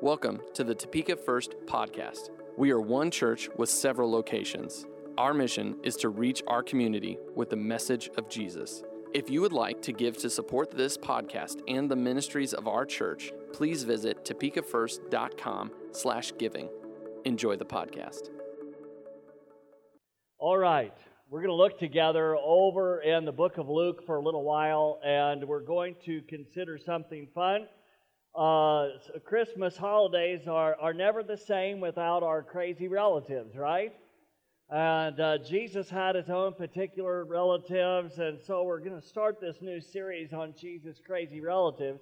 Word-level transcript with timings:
Welcome 0.00 0.40
to 0.54 0.62
the 0.62 0.76
Topeka 0.76 1.16
First 1.16 1.56
podcast. 1.66 2.30
We 2.56 2.70
are 2.70 2.80
one 2.80 3.10
church 3.10 3.48
with 3.56 3.68
several 3.68 4.08
locations. 4.08 4.86
Our 5.18 5.34
mission 5.34 5.74
is 5.82 5.96
to 5.96 6.08
reach 6.08 6.40
our 6.46 6.62
community 6.62 7.18
with 7.34 7.50
the 7.50 7.56
message 7.56 8.08
of 8.16 8.28
Jesus. 8.28 8.84
If 9.12 9.28
you 9.28 9.40
would 9.40 9.52
like 9.52 9.82
to 9.82 9.92
give 9.92 10.16
to 10.18 10.30
support 10.30 10.70
this 10.70 10.96
podcast 10.96 11.62
and 11.66 11.90
the 11.90 11.96
ministries 11.96 12.54
of 12.54 12.68
our 12.68 12.86
church, 12.86 13.32
please 13.52 13.82
visit 13.82 14.24
topekafirst.com 14.24 15.72
slash 15.90 16.32
giving. 16.38 16.68
Enjoy 17.24 17.56
the 17.56 17.64
podcast. 17.64 18.30
All 20.38 20.58
right, 20.58 20.94
we're 21.28 21.40
going 21.40 21.50
to 21.50 21.56
look 21.56 21.76
together 21.80 22.36
over 22.36 23.00
in 23.00 23.24
the 23.24 23.32
book 23.32 23.58
of 23.58 23.68
Luke 23.68 24.06
for 24.06 24.14
a 24.14 24.22
little 24.22 24.44
while, 24.44 25.00
and 25.04 25.42
we're 25.42 25.58
going 25.58 25.96
to 26.04 26.22
consider 26.28 26.78
something 26.78 27.26
fun. 27.34 27.66
Uh, 28.38 28.90
Christmas 29.24 29.76
holidays 29.76 30.46
are, 30.46 30.76
are 30.80 30.94
never 30.94 31.24
the 31.24 31.36
same 31.36 31.80
without 31.80 32.22
our 32.22 32.40
crazy 32.40 32.86
relatives, 32.86 33.56
right? 33.56 33.92
And 34.70 35.18
uh, 35.18 35.38
Jesus 35.38 35.90
had 35.90 36.14
his 36.14 36.30
own 36.30 36.54
particular 36.54 37.24
relatives, 37.24 38.20
and 38.20 38.38
so 38.46 38.62
we're 38.62 38.78
going 38.78 39.00
to 39.00 39.04
start 39.04 39.40
this 39.40 39.56
new 39.60 39.80
series 39.80 40.32
on 40.32 40.54
Jesus' 40.56 41.00
crazy 41.04 41.40
relatives. 41.40 42.00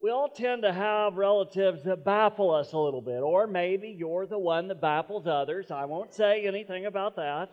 We 0.00 0.10
all 0.10 0.28
tend 0.28 0.62
to 0.62 0.72
have 0.72 1.16
relatives 1.16 1.82
that 1.82 2.04
baffle 2.04 2.52
us 2.52 2.72
a 2.72 2.78
little 2.78 3.02
bit, 3.02 3.20
or 3.20 3.48
maybe 3.48 3.88
you're 3.88 4.26
the 4.26 4.38
one 4.38 4.68
that 4.68 4.80
baffles 4.80 5.26
others. 5.26 5.72
I 5.72 5.84
won't 5.86 6.14
say 6.14 6.46
anything 6.46 6.86
about 6.86 7.16
that. 7.16 7.50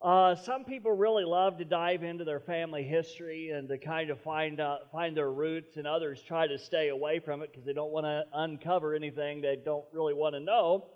Uh, 0.00 0.36
some 0.36 0.64
people 0.64 0.92
really 0.92 1.24
love 1.24 1.58
to 1.58 1.64
dive 1.64 2.04
into 2.04 2.24
their 2.24 2.38
family 2.38 2.84
history 2.84 3.50
and 3.50 3.68
to 3.68 3.76
kind 3.78 4.10
of 4.10 4.20
find 4.20 4.60
out, 4.60 4.92
find 4.92 5.16
their 5.16 5.32
roots, 5.32 5.76
and 5.76 5.88
others 5.88 6.22
try 6.22 6.46
to 6.46 6.56
stay 6.56 6.88
away 6.90 7.18
from 7.18 7.42
it 7.42 7.50
because 7.50 7.66
they 7.66 7.72
don't 7.72 7.90
want 7.90 8.06
to 8.06 8.22
uncover 8.32 8.94
anything 8.94 9.40
they 9.40 9.56
don't 9.64 9.84
really 9.92 10.14
want 10.14 10.36
to 10.36 10.40
know. 10.40 10.86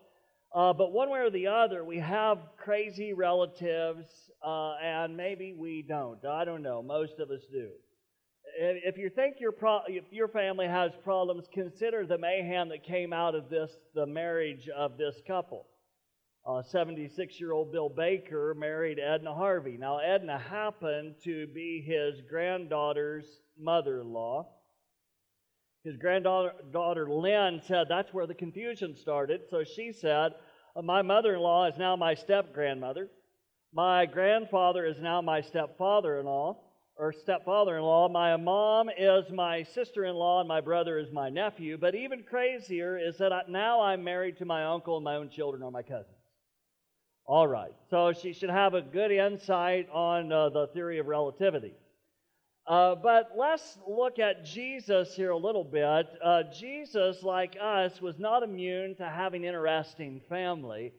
Uh, 0.55 0.73
but 0.73 0.93
one 0.93 1.10
way 1.10 1.19
or 1.19 1.30
the 1.30 1.49
other, 1.49 1.85
we 1.85 1.99
have 1.99 2.38
crazy 2.57 3.13
relatives, 3.13 4.07
uh, 4.46 4.74
and 4.80 5.16
maybe 5.16 5.52
we 5.52 5.82
don't. 5.82 6.24
I 6.24 6.45
don't 6.45 6.63
know. 6.63 6.80
Most 6.80 7.19
of 7.19 7.30
us 7.30 7.41
do. 7.51 7.71
If 8.57 8.98
you 8.98 9.09
think 9.09 9.37
your 9.41 9.52
pro- 9.52 9.82
if 9.88 10.04
your 10.13 10.29
family 10.29 10.69
has 10.69 10.93
problems, 11.02 11.46
consider 11.52 12.07
the 12.07 12.19
mayhem 12.19 12.69
that 12.69 12.85
came 12.85 13.13
out 13.13 13.35
of 13.35 13.48
this, 13.48 13.73
the 13.95 14.07
marriage 14.07 14.69
of 14.69 14.98
this 14.98 15.16
couple. 15.26 15.66
Uh, 16.45 16.60
76 16.60 17.38
year 17.38 17.52
old 17.52 17.71
Bill 17.71 17.88
Baker 17.88 18.52
married 18.59 18.98
Edna 18.98 19.32
Harvey. 19.32 19.76
Now, 19.79 19.98
Edna 19.98 20.38
happened 20.38 21.15
to 21.23 21.46
be 21.46 21.80
his 21.87 22.21
granddaughter's 22.29 23.24
mother 23.57 24.01
in 24.01 24.12
law. 24.12 24.48
His 25.85 25.96
granddaughter 25.96 27.09
Lynn 27.09 27.60
said 27.66 27.87
that's 27.88 28.13
where 28.13 28.26
the 28.26 28.35
confusion 28.35 28.96
started. 28.96 29.43
So 29.51 29.63
she 29.63 29.93
said, 29.93 30.32
uh, 30.74 30.82
My 30.82 31.02
mother 31.02 31.35
in 31.35 31.40
law 31.40 31.66
is 31.66 31.79
now 31.79 31.95
my 31.95 32.15
step 32.15 32.52
grandmother. 32.52 33.09
My 33.73 34.07
grandfather 34.07 34.85
is 34.85 35.01
now 35.01 35.23
my 35.23 35.43
stepfather 35.43 36.18
in 36.18 36.26
law, 36.26 36.59
or 36.96 37.13
stepfather 37.13 37.76
in 37.76 37.85
law. 37.85 38.09
My 38.09 38.37
mom 38.37 38.90
is 38.90 39.30
my 39.30 39.63
sister 39.63 40.04
in 40.04 40.16
law, 40.16 40.40
and 40.40 40.48
my 40.48 40.60
brother 40.60 40.98
is 40.98 41.13
my 41.13 41.30
nephew. 41.30 41.79
But 41.79 41.95
even 41.95 42.24
crazier 42.24 42.98
is 42.98 43.18
that 43.18 43.48
now 43.48 43.80
I'm 43.80 44.02
married 44.02 44.38
to 44.38 44.45
my 44.45 44.65
uncle, 44.65 44.96
and 44.96 45.04
my 45.04 45.15
own 45.15 45.30
children 45.30 45.63
are 45.63 45.70
my 45.70 45.82
cousins. 45.82 46.21
All 47.26 47.46
right. 47.46 47.73
So 47.90 48.12
she 48.12 48.32
should 48.32 48.51
have 48.51 48.74
a 48.74 48.82
good 48.82 49.12
insight 49.12 49.88
on 49.90 50.32
uh, 50.32 50.48
the 50.48 50.66
theory 50.68 50.98
of 50.98 51.06
relativity. 51.06 51.74
Uh, 52.66 52.95
but 52.95 53.32
let's 53.37 53.79
look 53.88 54.18
at 54.18 54.45
Jesus 54.45 55.14
here 55.14 55.30
a 55.30 55.37
little 55.37 55.64
bit. 55.64 56.06
Uh, 56.24 56.45
Jesus, 56.52 57.23
like 57.23 57.56
us, 57.60 58.01
was 58.01 58.18
not 58.18 58.42
immune 58.42 58.95
to 58.96 59.09
having 59.09 59.45
interesting 59.45 60.20
family, 60.29 60.92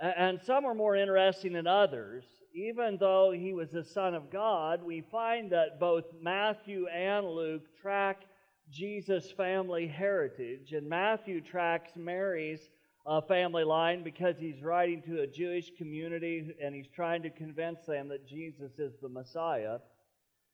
and 0.00 0.40
some 0.44 0.64
were 0.64 0.74
more 0.74 0.96
interesting 0.96 1.52
than 1.52 1.68
others. 1.68 2.24
Even 2.52 2.96
though 2.98 3.30
he 3.30 3.52
was 3.52 3.70
the 3.70 3.84
Son 3.84 4.14
of 4.14 4.30
God, 4.30 4.82
we 4.82 5.02
find 5.12 5.52
that 5.52 5.78
both 5.78 6.04
Matthew 6.20 6.88
and 6.88 7.26
Luke 7.26 7.62
track 7.80 8.22
Jesus' 8.70 9.30
family 9.30 9.86
heritage, 9.86 10.72
and 10.72 10.88
Matthew 10.88 11.40
tracks 11.40 11.92
Mary's 11.94 12.60
uh, 13.06 13.20
family 13.22 13.64
line 13.64 14.02
because 14.02 14.36
he's 14.38 14.62
writing 14.62 15.02
to 15.02 15.22
a 15.22 15.26
Jewish 15.26 15.70
community 15.76 16.54
and 16.62 16.74
he's 16.74 16.88
trying 16.94 17.22
to 17.22 17.30
convince 17.30 17.86
them 17.86 18.08
that 18.08 18.26
Jesus 18.26 18.72
is 18.78 18.92
the 19.00 19.08
Messiah. 19.08 19.78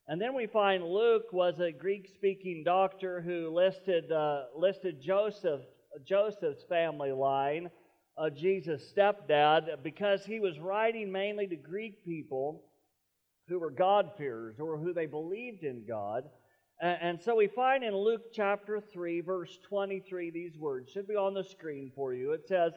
And 0.07 0.21
then 0.21 0.35
we 0.35 0.45
find 0.45 0.83
Luke 0.83 1.33
was 1.33 1.59
a 1.59 1.71
Greek 1.71 2.07
speaking 2.15 2.63
doctor 2.63 3.21
who 3.21 3.49
listed, 3.49 4.11
uh, 4.11 4.43
listed 4.55 5.01
Joseph, 5.01 5.61
Joseph's 6.05 6.63
family 6.69 7.11
line, 7.11 7.71
uh, 8.17 8.29
Jesus' 8.29 8.93
stepdad, 8.95 9.83
because 9.83 10.23
he 10.23 10.39
was 10.39 10.59
writing 10.59 11.11
mainly 11.11 11.47
to 11.47 11.55
Greek 11.55 12.05
people 12.05 12.63
who 13.47 13.59
were 13.59 13.71
God-fearers 13.71 14.59
or 14.59 14.77
who 14.77 14.93
they 14.93 15.05
believed 15.07 15.63
in 15.63 15.85
God. 15.87 16.23
And 16.81 17.21
so 17.21 17.35
we 17.35 17.47
find 17.47 17.83
in 17.83 17.95
Luke 17.95 18.33
chapter 18.33 18.81
3, 18.81 19.21
verse 19.21 19.57
23, 19.69 20.29
these 20.29 20.57
words 20.57 20.91
should 20.91 21.07
be 21.07 21.15
on 21.15 21.33
the 21.33 21.43
screen 21.43 21.91
for 21.95 22.13
you. 22.13 22.33
It 22.33 22.47
says, 22.47 22.73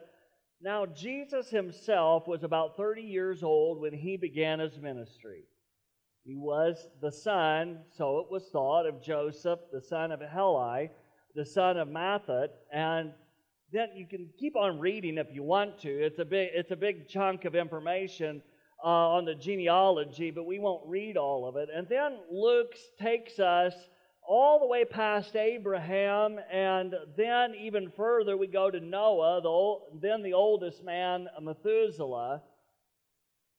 Now 0.61 0.87
Jesus 0.87 1.51
himself 1.51 2.29
was 2.29 2.45
about 2.45 2.77
30 2.77 3.03
years 3.03 3.43
old 3.43 3.81
when 3.81 3.93
he 3.93 4.17
began 4.17 4.61
his 4.61 4.79
ministry. 4.79 5.45
He 6.25 6.37
was 6.37 6.89
the 7.01 7.11
son, 7.11 7.81
so 7.97 8.19
it 8.19 8.31
was 8.31 8.49
thought, 8.51 8.87
of 8.87 9.03
Joseph, 9.03 9.61
the 9.73 9.81
son 9.81 10.13
of 10.13 10.21
Heli, 10.21 10.91
the 11.35 11.47
son 11.47 11.77
of 11.77 11.89
Matthat, 11.89 12.51
and 12.73 13.13
then 13.73 13.89
you 13.95 14.07
can 14.07 14.29
keep 14.39 14.57
on 14.57 14.79
reading 14.79 15.19
if 15.19 15.29
you 15.33 15.43
want 15.43 15.79
to. 15.81 15.89
It's 15.89 16.19
a 16.19 16.25
big, 16.25 16.51
it's 16.53 16.71
a 16.71 16.77
big 16.77 17.09
chunk 17.09 17.45
of 17.47 17.55
information 17.55 18.43
uh, 18.83 18.87
on 18.87 19.25
the 19.25 19.35
genealogy, 19.35 20.31
but 20.31 20.47
we 20.47 20.59
won't 20.59 20.87
read 20.87 21.17
all 21.17 21.49
of 21.49 21.57
it. 21.57 21.69
And 21.75 21.89
then 21.89 22.19
Luke 22.31 22.75
takes 23.01 23.39
us 23.39 23.75
all 24.29 24.61
the 24.61 24.67
way 24.67 24.85
past 24.85 25.35
Abraham, 25.35 26.39
and 26.53 26.95
then 27.17 27.55
even 27.55 27.91
further, 27.97 28.37
we 28.37 28.47
go 28.47 28.71
to 28.71 28.79
Noah, 28.79 29.41
the 29.43 29.49
old, 29.49 30.01
then 30.03 30.23
the 30.23 30.35
oldest 30.35 30.85
man, 30.85 31.29
Methuselah. 31.41 32.43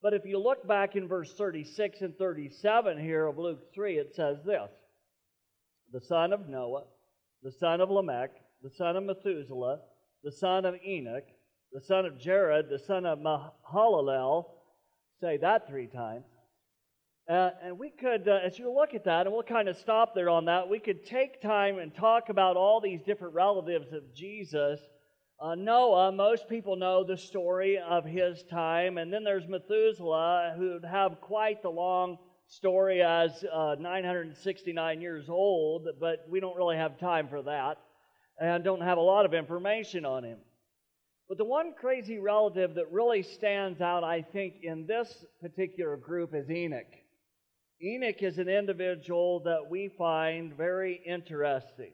But 0.01 0.13
if 0.13 0.25
you 0.25 0.37
look 0.37 0.65
back 0.67 0.95
in 0.95 1.07
verse 1.07 1.33
36 1.33 2.01
and 2.01 2.17
37 2.17 2.99
here 2.99 3.25
of 3.25 3.37
Luke 3.37 3.73
3, 3.73 3.97
it 3.97 4.15
says 4.15 4.37
this 4.45 4.69
The 5.91 6.01
son 6.01 6.31
of 6.31 6.47
Noah, 6.47 6.83
the 7.43 7.51
son 7.51 7.81
of 7.81 7.89
Lamech, 7.89 8.31
the 8.61 8.69
son 8.69 8.95
of 8.95 9.03
Methuselah, 9.03 9.79
the 10.23 10.31
son 10.31 10.65
of 10.65 10.75
Enoch, 10.85 11.25
the 11.73 11.81
son 11.81 12.05
of 12.05 12.19
Jared, 12.19 12.69
the 12.69 12.79
son 12.79 13.05
of 13.05 13.19
Mahalalel, 13.19 14.45
say 15.21 15.37
that 15.37 15.67
three 15.67 15.87
times. 15.87 16.25
Uh, 17.29 17.51
and 17.63 17.77
we 17.77 17.89
could, 17.89 18.27
uh, 18.27 18.39
as 18.43 18.57
you 18.57 18.73
look 18.73 18.93
at 18.95 19.03
that, 19.03 19.27
and 19.27 19.33
we'll 19.33 19.43
kind 19.43 19.67
of 19.67 19.77
stop 19.77 20.15
there 20.15 20.29
on 20.29 20.45
that, 20.45 20.67
we 20.67 20.79
could 20.79 21.05
take 21.05 21.41
time 21.41 21.77
and 21.77 21.93
talk 21.93 22.29
about 22.29 22.57
all 22.57 22.81
these 22.81 23.01
different 23.03 23.33
relatives 23.35 23.93
of 23.93 24.13
Jesus. 24.15 24.79
Uh, 25.39 25.55
Noah, 25.55 26.11
most 26.11 26.49
people 26.49 26.75
know 26.75 27.03
the 27.03 27.17
story 27.17 27.77
of 27.77 28.03
his 28.03 28.43
time. 28.49 28.97
And 28.97 29.13
then 29.13 29.23
there's 29.23 29.47
Methuselah, 29.47 30.55
who'd 30.57 30.83
have 30.85 31.21
quite 31.21 31.61
the 31.61 31.69
long 31.69 32.17
story 32.47 33.03
as 33.03 33.45
uh, 33.53 33.75
969 33.79 35.01
years 35.01 35.29
old, 35.29 35.87
but 35.99 36.25
we 36.29 36.39
don't 36.39 36.57
really 36.57 36.77
have 36.77 36.97
time 36.97 37.27
for 37.27 37.43
that 37.43 37.77
and 38.41 38.63
don't 38.63 38.81
have 38.81 38.97
a 38.97 39.01
lot 39.01 39.25
of 39.25 39.33
information 39.33 40.05
on 40.05 40.23
him. 40.23 40.39
But 41.29 41.37
the 41.37 41.45
one 41.45 41.73
crazy 41.79 42.17
relative 42.17 42.73
that 42.73 42.91
really 42.91 43.21
stands 43.21 43.81
out, 43.81 44.03
I 44.03 44.23
think, 44.23 44.63
in 44.63 44.87
this 44.87 45.25
particular 45.39 45.95
group 45.95 46.33
is 46.33 46.49
Enoch. 46.49 46.91
Enoch 47.81 48.23
is 48.23 48.39
an 48.39 48.49
individual 48.49 49.39
that 49.41 49.69
we 49.69 49.89
find 49.89 50.57
very 50.57 50.99
interesting. 51.05 51.91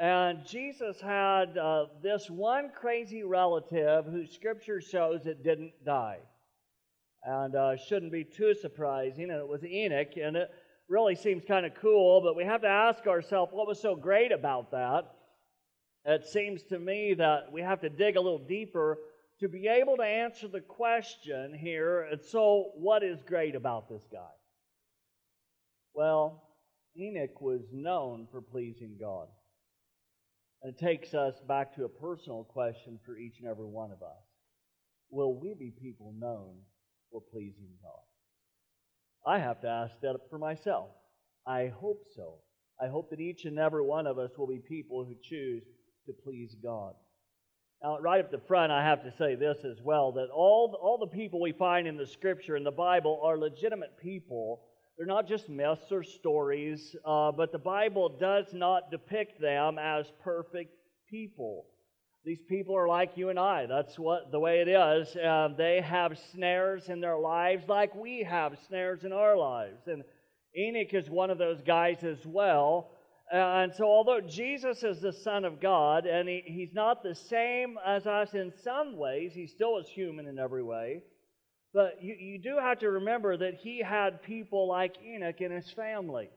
And 0.00 0.44
Jesus 0.44 1.00
had 1.00 1.56
uh, 1.56 1.86
this 2.02 2.28
one 2.28 2.70
crazy 2.74 3.22
relative 3.22 4.04
who 4.04 4.26
Scripture 4.26 4.80
shows 4.80 5.26
it 5.26 5.44
didn't 5.44 5.72
die. 5.84 6.18
And 7.22 7.54
uh, 7.54 7.76
shouldn't 7.76 8.12
be 8.12 8.24
too 8.24 8.52
surprising. 8.60 9.30
And 9.30 9.40
it 9.40 9.48
was 9.48 9.64
Enoch. 9.64 10.16
And 10.20 10.36
it 10.36 10.50
really 10.88 11.14
seems 11.14 11.44
kind 11.44 11.66
of 11.66 11.74
cool, 11.76 12.20
but 12.20 12.34
we 12.34 12.44
have 12.44 12.62
to 12.62 12.68
ask 12.68 13.06
ourselves 13.06 13.52
what 13.52 13.68
was 13.68 13.80
so 13.80 13.94
great 13.94 14.32
about 14.32 14.72
that. 14.72 15.15
It 16.06 16.24
seems 16.24 16.62
to 16.64 16.78
me 16.78 17.14
that 17.14 17.50
we 17.50 17.62
have 17.62 17.80
to 17.80 17.88
dig 17.88 18.14
a 18.14 18.20
little 18.20 18.38
deeper 18.46 18.98
to 19.40 19.48
be 19.48 19.66
able 19.66 19.96
to 19.96 20.04
answer 20.04 20.46
the 20.46 20.60
question 20.60 21.52
here. 21.52 22.02
And 22.02 22.22
so, 22.22 22.70
what 22.76 23.02
is 23.02 23.18
great 23.26 23.56
about 23.56 23.88
this 23.88 24.06
guy? 24.10 24.30
Well, 25.94 26.44
Enoch 26.96 27.40
was 27.40 27.62
known 27.72 28.28
for 28.30 28.40
pleasing 28.40 28.96
God. 29.00 29.26
And 30.62 30.72
it 30.74 30.78
takes 30.78 31.12
us 31.12 31.34
back 31.48 31.74
to 31.74 31.84
a 31.84 31.88
personal 31.88 32.44
question 32.44 33.00
for 33.04 33.16
each 33.16 33.40
and 33.40 33.48
every 33.48 33.66
one 33.66 33.90
of 33.90 34.02
us. 34.02 34.22
Will 35.10 35.38
we 35.38 35.54
be 35.54 35.72
people 35.82 36.14
known 36.16 36.54
for 37.10 37.20
pleasing 37.20 37.70
God? 37.82 39.32
I 39.34 39.40
have 39.40 39.60
to 39.62 39.68
ask 39.68 39.92
that 40.02 40.16
for 40.30 40.38
myself. 40.38 40.90
I 41.44 41.72
hope 41.80 42.04
so. 42.14 42.34
I 42.80 42.86
hope 42.86 43.10
that 43.10 43.20
each 43.20 43.44
and 43.44 43.58
every 43.58 43.82
one 43.82 44.06
of 44.06 44.18
us 44.18 44.30
will 44.38 44.46
be 44.46 44.60
people 44.60 45.04
who 45.04 45.14
choose 45.20 45.64
to 46.06 46.12
please 46.24 46.54
God. 46.62 46.94
Now, 47.82 47.98
right 47.98 48.20
up 48.20 48.30
the 48.30 48.40
front, 48.48 48.72
I 48.72 48.82
have 48.82 49.02
to 49.04 49.12
say 49.18 49.34
this 49.34 49.58
as 49.64 49.82
well 49.82 50.12
that 50.12 50.28
all, 50.34 50.78
all 50.80 50.98
the 50.98 51.06
people 51.06 51.40
we 51.40 51.52
find 51.52 51.86
in 51.86 51.96
the 51.96 52.06
Scripture, 52.06 52.56
in 52.56 52.64
the 52.64 52.70
Bible, 52.70 53.20
are 53.22 53.36
legitimate 53.36 53.98
people. 54.02 54.62
They're 54.96 55.06
not 55.06 55.28
just 55.28 55.48
myths 55.48 55.92
or 55.92 56.02
stories, 56.02 56.96
uh, 57.04 57.32
but 57.32 57.52
the 57.52 57.58
Bible 57.58 58.16
does 58.18 58.46
not 58.54 58.90
depict 58.90 59.40
them 59.40 59.78
as 59.78 60.10
perfect 60.24 60.74
people. 61.10 61.66
These 62.24 62.40
people 62.48 62.76
are 62.76 62.88
like 62.88 63.12
you 63.16 63.28
and 63.28 63.38
I. 63.38 63.66
That's 63.66 63.98
what 63.98 64.32
the 64.32 64.40
way 64.40 64.60
it 64.60 64.68
is. 64.68 65.14
Uh, 65.14 65.50
they 65.56 65.80
have 65.80 66.18
snares 66.32 66.88
in 66.88 67.00
their 67.00 67.18
lives, 67.18 67.68
like 67.68 67.94
we 67.94 68.24
have 68.24 68.58
snares 68.66 69.04
in 69.04 69.12
our 69.12 69.36
lives. 69.36 69.86
And 69.86 70.02
Enoch 70.58 70.92
is 70.92 71.08
one 71.08 71.30
of 71.30 71.38
those 71.38 71.62
guys 71.62 72.02
as 72.02 72.26
well. 72.26 72.90
Uh, 73.32 73.36
and 73.36 73.74
so, 73.74 73.84
although 73.84 74.20
Jesus 74.20 74.84
is 74.84 75.00
the 75.00 75.12
Son 75.12 75.44
of 75.44 75.60
God, 75.60 76.06
and 76.06 76.28
he, 76.28 76.42
he's 76.46 76.72
not 76.72 77.02
the 77.02 77.14
same 77.14 77.76
as 77.84 78.06
us 78.06 78.34
in 78.34 78.52
some 78.62 78.96
ways, 78.96 79.32
he 79.34 79.48
still 79.48 79.78
is 79.78 79.88
human 79.88 80.28
in 80.28 80.38
every 80.38 80.62
way. 80.62 81.02
But 81.74 82.00
you, 82.00 82.14
you 82.14 82.38
do 82.38 82.56
have 82.60 82.78
to 82.78 82.90
remember 82.90 83.36
that 83.36 83.54
he 83.54 83.82
had 83.82 84.22
people 84.22 84.68
like 84.68 84.94
Enoch 85.04 85.40
in 85.40 85.50
his 85.50 85.70
family. 85.72 86.30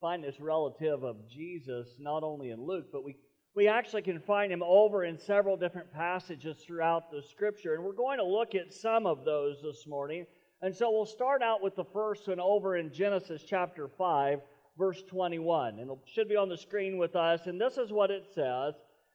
Find 0.00 0.24
this 0.24 0.40
relative 0.40 1.04
of 1.04 1.28
Jesus 1.28 1.88
not 2.00 2.24
only 2.24 2.50
in 2.50 2.66
Luke, 2.66 2.86
but 2.92 3.04
we, 3.04 3.16
we 3.54 3.68
actually 3.68 4.02
can 4.02 4.20
find 4.20 4.52
him 4.52 4.62
over 4.64 5.04
in 5.04 5.18
several 5.18 5.56
different 5.56 5.92
passages 5.92 6.56
throughout 6.66 7.12
the 7.12 7.22
scripture. 7.22 7.74
And 7.74 7.84
we're 7.84 7.92
going 7.92 8.18
to 8.18 8.24
look 8.24 8.56
at 8.56 8.74
some 8.74 9.06
of 9.06 9.24
those 9.24 9.62
this 9.62 9.86
morning. 9.86 10.26
And 10.62 10.74
so 10.74 10.90
we'll 10.90 11.06
start 11.06 11.42
out 11.42 11.62
with 11.62 11.76
the 11.76 11.84
first 11.84 12.26
one 12.26 12.40
over 12.40 12.76
in 12.76 12.92
Genesis 12.92 13.44
chapter 13.48 13.88
5 13.96 14.40
verse 14.78 15.02
21. 15.08 15.78
And 15.78 15.90
it 15.90 15.98
should 16.06 16.28
be 16.28 16.36
on 16.36 16.48
the 16.48 16.56
screen 16.56 16.98
with 16.98 17.16
us. 17.16 17.46
And 17.46 17.60
this 17.60 17.76
is 17.76 17.90
what 17.90 18.10
it 18.10 18.24
says 18.34 18.74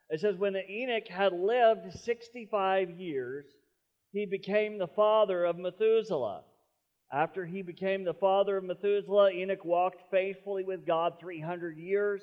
It 0.10 0.20
says, 0.20 0.36
When 0.38 0.56
Enoch 0.56 1.08
had 1.08 1.34
lived 1.34 1.94
65 1.94 2.90
years, 2.92 3.46
he 4.12 4.26
became 4.26 4.78
the 4.78 4.88
father 4.88 5.46
of 5.46 5.58
Methuselah. 5.58 6.44
After 7.14 7.46
he 7.46 7.62
became 7.62 8.04
the 8.04 8.14
father 8.14 8.58
of 8.58 8.64
Methuselah, 8.64 9.32
Enoch 9.32 9.66
walked 9.66 10.10
faithfully 10.12 10.64
with 10.64 10.86
God 10.86 11.20
300 11.20 11.78
years 11.78 12.22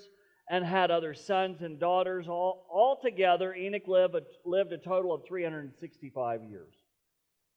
and 0.51 0.65
had 0.65 0.91
other 0.91 1.13
sons 1.13 1.61
and 1.61 1.79
daughters. 1.79 2.27
All, 2.27 2.67
altogether, 2.73 3.55
Enoch 3.55 3.87
lived 3.87 4.15
a, 4.15 4.23
lived 4.47 4.73
a 4.73 4.79
total 4.79 5.13
of 5.13 5.27
365 5.27 6.43
years. 6.45 6.73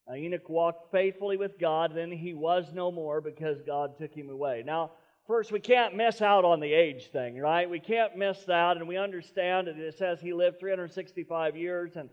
Now, 0.07 0.15
Enoch 0.15 0.49
walked 0.49 0.91
faithfully 0.91 1.37
with 1.37 1.57
God, 1.59 1.93
then 1.95 2.11
he 2.11 2.33
was 2.33 2.65
no 2.73 2.91
more 2.91 3.21
because 3.21 3.61
God 3.65 3.97
took 3.97 4.13
him 4.13 4.29
away. 4.29 4.63
Now, 4.65 4.91
First, 5.27 5.51
we 5.51 5.59
can't 5.59 5.95
miss 5.95 6.21
out 6.21 6.45
on 6.45 6.59
the 6.59 6.73
age 6.73 7.11
thing, 7.11 7.37
right? 7.37 7.69
We 7.69 7.79
can't 7.79 8.17
miss 8.17 8.43
that, 8.45 8.77
and 8.77 8.87
we 8.87 8.97
understand 8.97 9.67
that 9.67 9.77
it 9.77 9.95
says 9.97 10.19
he 10.19 10.33
lived 10.33 10.59
365 10.59 11.55
years, 11.55 11.95
and 11.95 12.09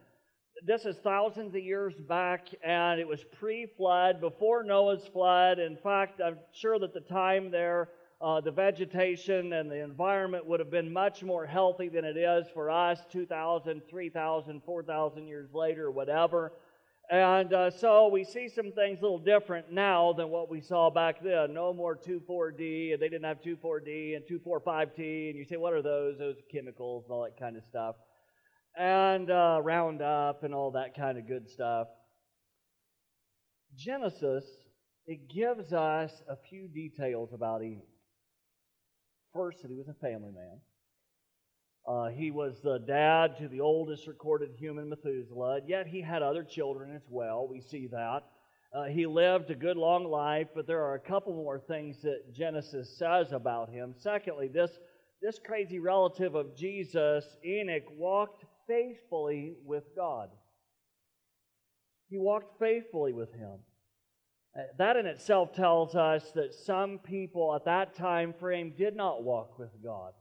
this 0.63 0.85
is 0.85 0.97
thousands 0.99 1.55
of 1.55 1.63
years 1.63 1.95
back, 1.95 2.49
and 2.63 3.01
it 3.01 3.09
was 3.09 3.25
pre 3.25 3.65
flood, 3.65 4.21
before 4.21 4.63
Noah's 4.63 5.07
flood. 5.07 5.59
In 5.59 5.77
fact, 5.77 6.21
I'm 6.21 6.39
sure 6.53 6.79
that 6.81 6.93
the 6.93 7.01
time 7.01 7.51
there, 7.51 7.89
uh, 8.21 8.43
the 8.43 8.51
vegetation 8.51 9.55
and 9.55 9.71
the 9.71 9.83
environment 9.83 10.45
would 10.45 10.61
have 10.61 10.71
been 10.71 10.93
much 10.93 11.23
more 11.23 11.47
healthy 11.47 11.89
than 11.89 12.05
it 12.05 12.19
is 12.19 12.47
for 12.53 12.71
us 12.71 13.01
2,000, 13.11 13.81
3,000, 13.89 14.63
4,000 14.63 15.27
years 15.27 15.55
later, 15.55 15.91
whatever. 15.91 16.53
And 17.11 17.55
uh, 17.55 17.71
so 17.71 18.09
we 18.09 18.23
see 18.23 18.49
some 18.49 18.71
things 18.73 18.99
a 18.99 19.03
little 19.03 19.19
different 19.19 19.73
now 19.73 20.13
than 20.13 20.29
what 20.29 20.51
we 20.51 20.61
saw 20.61 20.91
back 20.91 21.23
then. 21.23 21.55
No 21.55 21.73
more 21.73 21.97
2,4-D, 21.97 22.93
and 22.93 23.01
they 23.01 23.09
didn't 23.09 23.25
have 23.25 23.41
2,4-D 23.41 24.15
and 24.15 24.25
2,4,5-T. 24.27 25.31
And 25.31 25.39
you 25.39 25.45
say, 25.47 25.57
what 25.57 25.73
are 25.73 25.81
those? 25.81 26.19
Those 26.19 26.37
are 26.37 26.53
chemicals 26.53 27.05
and 27.05 27.13
all 27.13 27.23
that 27.23 27.39
kind 27.39 27.57
of 27.57 27.65
stuff. 27.65 27.97
And 28.77 29.31
uh, 29.31 29.61
Roundup 29.63 30.45
and 30.45 30.55
all 30.55 30.73
that 30.73 30.95
kind 30.95 31.17
of 31.17 31.27
good 31.27 31.49
stuff. 31.49 31.89
Genesis, 33.75 34.45
it 35.07 35.31
gives 35.31 35.73
us 35.73 36.13
a 36.29 36.37
few 36.37 36.69
details 36.69 37.31
about 37.33 37.63
Enoch. 37.63 37.89
First, 39.33 39.63
that 39.63 39.71
he 39.71 39.77
was 39.77 39.89
a 39.89 39.95
family 39.95 40.33
man. 40.33 40.61
Uh, 41.89 42.09
he 42.09 42.31
was 42.31 42.61
the 42.63 42.79
dad 42.81 43.39
to 43.39 43.49
the 43.49 43.61
oldest 43.61 44.07
recorded 44.07 44.51
human, 44.59 44.91
Methuselah, 44.91 45.61
yet 45.67 45.87
he 45.87 46.03
had 46.03 46.21
other 46.21 46.45
children 46.45 46.95
as 46.95 47.07
well. 47.09 47.49
We 47.49 47.63
see 47.63 47.87
that. 47.87 48.25
Uh, 48.75 48.85
he 48.85 49.07
lived 49.07 49.51
a 49.51 49.55
good 49.55 49.79
long 49.79 50.05
life, 50.05 50.49
but 50.55 50.67
there 50.67 50.83
are 50.83 50.97
a 50.97 51.01
couple 51.01 51.33
more 51.33 51.59
things 51.59 52.03
that 52.03 52.35
Genesis 52.35 52.95
says 52.99 53.33
about 53.33 53.71
him. 53.71 53.95
Secondly, 53.97 54.49
this, 54.49 54.71
this 55.23 55.41
crazy 55.43 55.79
relative 55.79 56.35
of 56.35 56.55
Jesus, 56.55 57.25
Enoch, 57.43 57.91
walked 57.97 58.45
faithfully 58.67 59.55
with 59.65 59.85
God. 59.97 60.29
He 62.11 62.19
walked 62.19 62.59
faithfully 62.59 63.15
with 63.15 63.33
him. 63.33 63.61
Uh, 64.55 64.65
that 64.77 64.97
in 64.99 65.07
itself 65.07 65.55
tells 65.55 65.95
us 65.95 66.33
that 66.35 66.53
some 66.53 66.99
people 66.99 67.55
at 67.55 67.65
that 67.65 67.95
time 67.95 68.35
frame 68.39 68.75
did 68.77 68.95
not 68.95 69.25
walk 69.25 69.59
with 69.59 69.71
God. 69.83 70.13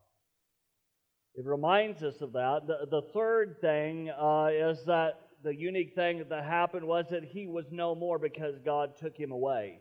It 1.38 1.46
reminds 1.46 2.02
us 2.02 2.20
of 2.22 2.34
that. 2.34 2.66
The, 2.66 2.88
the 2.90 3.04
third 3.14 3.62
thing 3.62 4.10
uh, 4.10 4.50
is 4.52 4.84
that 4.86 5.22
the 5.44 5.56
unique 5.56 5.94
thing 5.94 6.26
that 6.28 6.44
happened 6.44 6.84
was 6.88 7.06
that 7.12 7.24
he 7.24 7.46
was 7.46 7.66
no 7.72 7.94
more 7.94 8.18
because 8.18 8.56
God 8.66 8.98
took 8.98 9.16
him 9.16 9.32
away. 9.32 9.80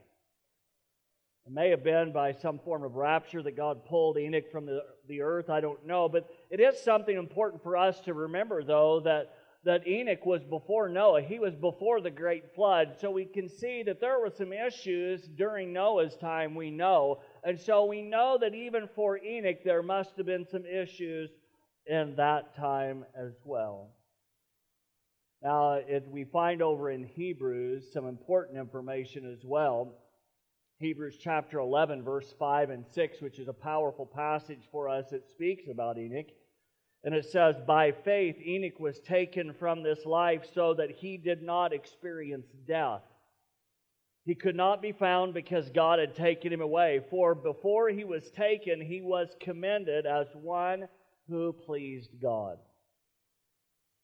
It 1.47 1.53
may 1.53 1.70
have 1.70 1.82
been 1.82 2.12
by 2.12 2.32
some 2.32 2.58
form 2.58 2.85
of 2.85 2.97
rapture 2.97 3.43
that 3.43 3.56
God 3.56 3.87
pulled 3.87 4.19
Enoch 4.19 4.53
from 4.53 4.67
the, 4.67 4.82
the 5.08 5.23
earth. 5.23 5.49
I 5.49 5.62
don't 5.62 5.87
know. 5.87 6.11
But 6.11 6.29
it 6.50 6.61
is 6.61 6.79
something 6.79 7.17
important 7.17 7.62
for 7.62 7.75
us 7.75 8.00
to 8.00 8.12
remember, 8.12 8.62
though, 8.62 9.00
that, 9.05 9.37
that 9.64 9.88
Enoch 9.88 10.26
was 10.26 10.44
before 10.44 10.91
Noah. 10.91 11.23
He 11.23 11.38
was 11.38 11.55
before 11.55 12.03
the 12.03 12.11
great 12.11 12.55
flood. 12.55 12.97
So 13.00 13.11
we 13.11 13.25
can 13.25 13.49
see 13.49 13.82
that 13.85 13.99
there 13.99 14.20
were 14.20 14.32
some 14.37 14.53
issues 14.53 15.23
during 15.23 15.73
Noah's 15.73 16.17
time, 16.17 16.55
we 16.55 16.70
know. 16.70 17.20
And 17.44 17.58
so 17.58 17.87
we 17.87 18.03
know 18.03 18.37
that 18.43 18.55
even 18.55 18.91
for 18.94 19.17
Enoch, 19.17 19.64
there 19.64 19.82
must 19.82 20.19
have 20.19 20.26
been 20.26 20.47
some 20.47 20.67
issues 20.67 21.31
in 21.86 22.16
that 22.16 22.56
time 22.56 23.04
as 23.14 23.32
well. 23.44 23.90
Now, 25.42 25.74
if 25.74 26.06
we 26.08 26.24
find 26.24 26.62
over 26.62 26.90
in 26.90 27.04
Hebrews 27.04 27.84
some 27.92 28.06
important 28.08 28.58
information 28.58 29.30
as 29.30 29.44
well. 29.44 29.92
Hebrews 30.78 31.16
chapter 31.20 31.58
11, 31.58 32.02
verse 32.02 32.34
5 32.38 32.70
and 32.70 32.84
6, 32.92 33.20
which 33.20 33.38
is 33.38 33.48
a 33.48 33.52
powerful 33.52 34.06
passage 34.06 34.68
for 34.70 34.88
us. 34.88 35.12
It 35.12 35.24
speaks 35.30 35.68
about 35.70 35.98
Enoch. 35.98 36.26
And 37.04 37.14
it 37.14 37.24
says, 37.26 37.56
By 37.66 37.92
faith, 37.92 38.36
Enoch 38.44 38.80
was 38.80 38.98
taken 39.00 39.55
from 39.55 39.82
this 39.82 40.05
life 40.05 40.43
so 40.52 40.74
that 40.74 40.90
he 40.90 41.16
did 41.16 41.43
not 41.43 41.72
experience 41.72 42.48
death. 42.66 43.02
He 44.24 44.34
could 44.34 44.56
not 44.56 44.82
be 44.82 44.90
found 44.90 45.32
because 45.32 45.70
God 45.70 46.00
had 46.00 46.16
taken 46.16 46.52
him 46.52 46.60
away. 46.60 47.00
For 47.08 47.36
before 47.36 47.88
he 47.88 48.05
was 48.05 48.28
taken, 48.32 48.81
he 48.81 49.00
was 49.00 49.28
commended 49.38 50.05
as 50.05 50.26
one 50.34 50.88
who 51.28 51.52
pleased 51.52 52.10
God. 52.22 52.58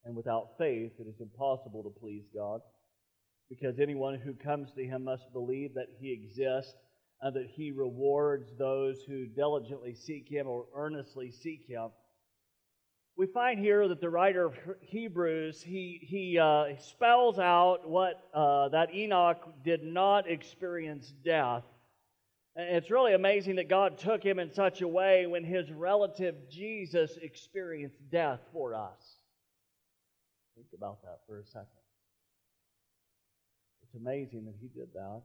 And 0.04 0.16
without 0.16 0.58
faith, 0.58 0.92
it 0.98 1.06
is 1.06 1.20
impossible 1.20 1.82
to 1.84 2.00
please 2.00 2.24
God, 2.34 2.60
because 3.48 3.78
anyone 3.78 4.18
who 4.18 4.34
comes 4.34 4.72
to 4.72 4.84
him 4.84 5.04
must 5.04 5.32
believe 5.32 5.74
that 5.74 5.88
he 6.00 6.12
exists 6.12 6.74
and 7.20 7.36
that 7.36 7.46
he 7.46 7.70
rewards 7.70 8.50
those 8.58 9.02
who 9.06 9.26
diligently 9.26 9.94
seek 9.94 10.28
him 10.28 10.48
or 10.48 10.66
earnestly 10.74 11.30
seek 11.30 11.64
him. 11.68 11.90
We 13.16 13.26
find 13.26 13.60
here 13.60 13.86
that 13.88 14.00
the 14.00 14.08
writer 14.08 14.46
of 14.46 14.54
Hebrews 14.80 15.62
he 15.62 16.00
he 16.02 16.38
uh, 16.38 16.76
spells 16.80 17.38
out 17.38 17.88
what 17.88 18.14
uh, 18.34 18.70
that 18.70 18.94
Enoch 18.94 19.46
did 19.62 19.84
not 19.84 20.28
experience 20.28 21.12
death, 21.22 21.62
it's 22.54 22.90
really 22.90 23.14
amazing 23.14 23.56
that 23.56 23.68
God 23.68 23.99
took 23.99 24.23
him 24.23 24.38
in 24.38 24.52
such 24.52 24.82
a 24.82 24.88
way 24.88 25.26
when 25.26 25.44
his 25.44 25.71
relative 25.71 26.35
Jesus 26.50 27.16
experienced 27.21 27.99
death 28.11 28.40
for 28.52 28.75
us. 28.75 29.16
Think 30.54 30.66
about 30.76 31.02
that 31.02 31.21
for 31.26 31.38
a 31.38 31.47
second. 31.47 31.66
It's 33.82 33.94
amazing 33.94 34.44
that 34.44 34.54
he 34.61 34.68
did 34.68 34.88
that. 34.94 35.23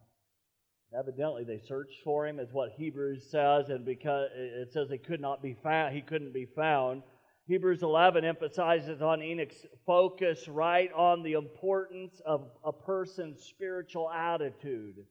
Evidently, 0.98 1.44
they 1.44 1.60
searched 1.68 2.02
for 2.04 2.26
him, 2.26 2.40
is 2.40 2.54
what 2.54 2.72
Hebrews 2.78 3.30
says, 3.30 3.70
and 3.70 3.84
because 3.84 4.30
it 4.34 4.72
says 4.72 4.90
he 4.90 4.98
could 4.98 5.20
not 5.20 5.42
be 5.42 5.54
found, 5.62 5.94
he 5.94 6.02
couldn't 6.02 6.34
be 6.34 6.46
found. 6.46 7.04
Hebrews 7.48 7.84
11 7.84 8.24
emphasizes 8.24 9.02
on 9.02 9.22
Enoch's 9.22 9.66
focus 9.86 10.48
right 10.48 10.92
on 10.94 11.24
the 11.24 11.34
importance 11.34 12.22
of 12.26 12.50
a 12.64 12.72
person's 12.72 13.44
spiritual 13.44 14.10
attitude 14.10 15.06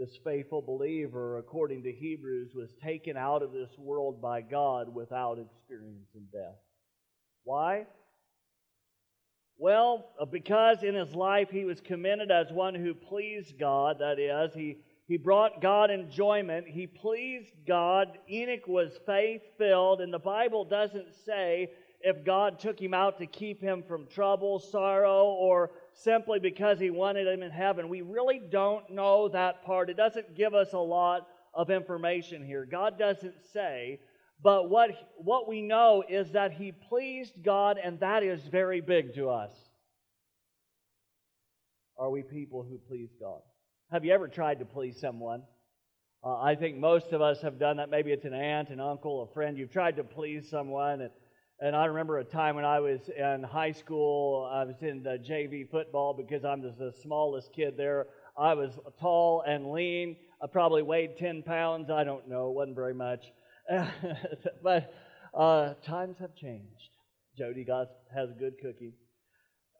this 0.00 0.18
faithful 0.24 0.62
believer, 0.62 1.36
according 1.36 1.82
to 1.82 1.92
Hebrews, 1.92 2.52
was 2.54 2.70
taken 2.82 3.18
out 3.18 3.42
of 3.42 3.52
this 3.52 3.68
world 3.76 4.22
by 4.22 4.40
God 4.40 4.94
without 4.94 5.38
experiencing 5.38 6.26
death. 6.32 6.56
Why? 7.44 7.86
Well, 9.58 10.08
uh, 10.18 10.24
because 10.24 10.82
in 10.82 10.94
his 10.94 11.14
life 11.14 11.50
he 11.50 11.66
was 11.66 11.82
commended 11.82 12.30
as 12.30 12.50
one 12.50 12.74
who 12.74 12.94
pleased 12.94 13.58
God. 13.58 13.98
That 13.98 14.18
is, 14.18 14.54
he, 14.54 14.78
He 15.06 15.18
brought 15.18 15.60
God 15.60 15.90
enjoyment. 15.90 16.66
He 16.66 16.86
pleased 16.86 17.52
God. 17.68 18.16
Enoch 18.30 18.66
was 18.66 18.98
faith 19.04 19.42
filled, 19.58 20.00
and 20.00 20.14
the 20.14 20.18
Bible 20.18 20.64
doesn't 20.64 21.12
say 21.26 21.72
if 22.02 22.24
God 22.24 22.58
took 22.58 22.80
him 22.80 22.94
out 22.94 23.18
to 23.18 23.26
keep 23.26 23.60
him 23.60 23.82
from 23.86 24.06
trouble, 24.06 24.58
sorrow, 24.58 25.24
or 25.24 25.70
simply 25.92 26.38
because 26.38 26.78
he 26.78 26.90
wanted 26.90 27.26
him 27.26 27.42
in 27.42 27.50
heaven. 27.50 27.88
We 27.88 28.02
really 28.02 28.40
don't 28.50 28.88
know 28.90 29.28
that 29.28 29.64
part. 29.64 29.90
It 29.90 29.96
doesn't 29.96 30.34
give 30.34 30.54
us 30.54 30.72
a 30.72 30.78
lot 30.78 31.26
of 31.52 31.70
information 31.70 32.44
here. 32.44 32.64
God 32.64 32.98
doesn't 32.98 33.34
say, 33.52 34.00
but 34.42 34.70
what, 34.70 34.90
what 35.16 35.48
we 35.48 35.60
know 35.60 36.02
is 36.08 36.32
that 36.32 36.52
he 36.52 36.72
pleased 36.72 37.34
God, 37.42 37.78
and 37.82 38.00
that 38.00 38.22
is 38.22 38.40
very 38.46 38.80
big 38.80 39.14
to 39.16 39.28
us. 39.28 39.52
Are 41.98 42.10
we 42.10 42.22
people 42.22 42.62
who 42.62 42.78
please 42.88 43.10
God? 43.20 43.40
Have 43.92 44.06
you 44.06 44.12
ever 44.12 44.28
tried 44.28 44.60
to 44.60 44.64
please 44.64 44.98
someone? 44.98 45.42
Uh, 46.24 46.38
I 46.38 46.54
think 46.54 46.78
most 46.78 47.12
of 47.12 47.20
us 47.20 47.42
have 47.42 47.58
done 47.58 47.76
that. 47.78 47.90
Maybe 47.90 48.12
it's 48.12 48.24
an 48.24 48.32
aunt, 48.32 48.70
an 48.70 48.80
uncle, 48.80 49.22
a 49.22 49.34
friend. 49.34 49.58
You've 49.58 49.72
tried 49.72 49.96
to 49.96 50.04
please 50.04 50.48
someone. 50.48 51.02
And, 51.02 51.10
and 51.60 51.76
I 51.76 51.84
remember 51.86 52.18
a 52.18 52.24
time 52.24 52.56
when 52.56 52.64
I 52.64 52.80
was 52.80 53.10
in 53.10 53.42
high 53.42 53.72
school, 53.72 54.48
I 54.50 54.64
was 54.64 54.76
in 54.80 55.02
the 55.02 55.18
JV 55.18 55.70
football 55.70 56.14
because 56.14 56.42
I'm 56.42 56.62
the 56.62 56.92
smallest 57.02 57.52
kid 57.52 57.76
there. 57.76 58.06
I 58.36 58.54
was 58.54 58.78
tall 58.98 59.42
and 59.46 59.70
lean. 59.70 60.16
I 60.42 60.46
probably 60.46 60.82
weighed 60.82 61.18
10 61.18 61.42
pounds. 61.42 61.90
I 61.90 62.02
don't 62.02 62.26
know. 62.28 62.48
It 62.48 62.54
wasn't 62.54 62.76
very 62.76 62.94
much. 62.94 63.26
but 64.62 64.94
uh, 65.34 65.74
times 65.84 66.16
have 66.18 66.34
changed. 66.34 66.90
Jody 67.36 67.64
got, 67.64 67.88
has 68.14 68.30
good 68.38 68.54
cooking. 68.62 68.94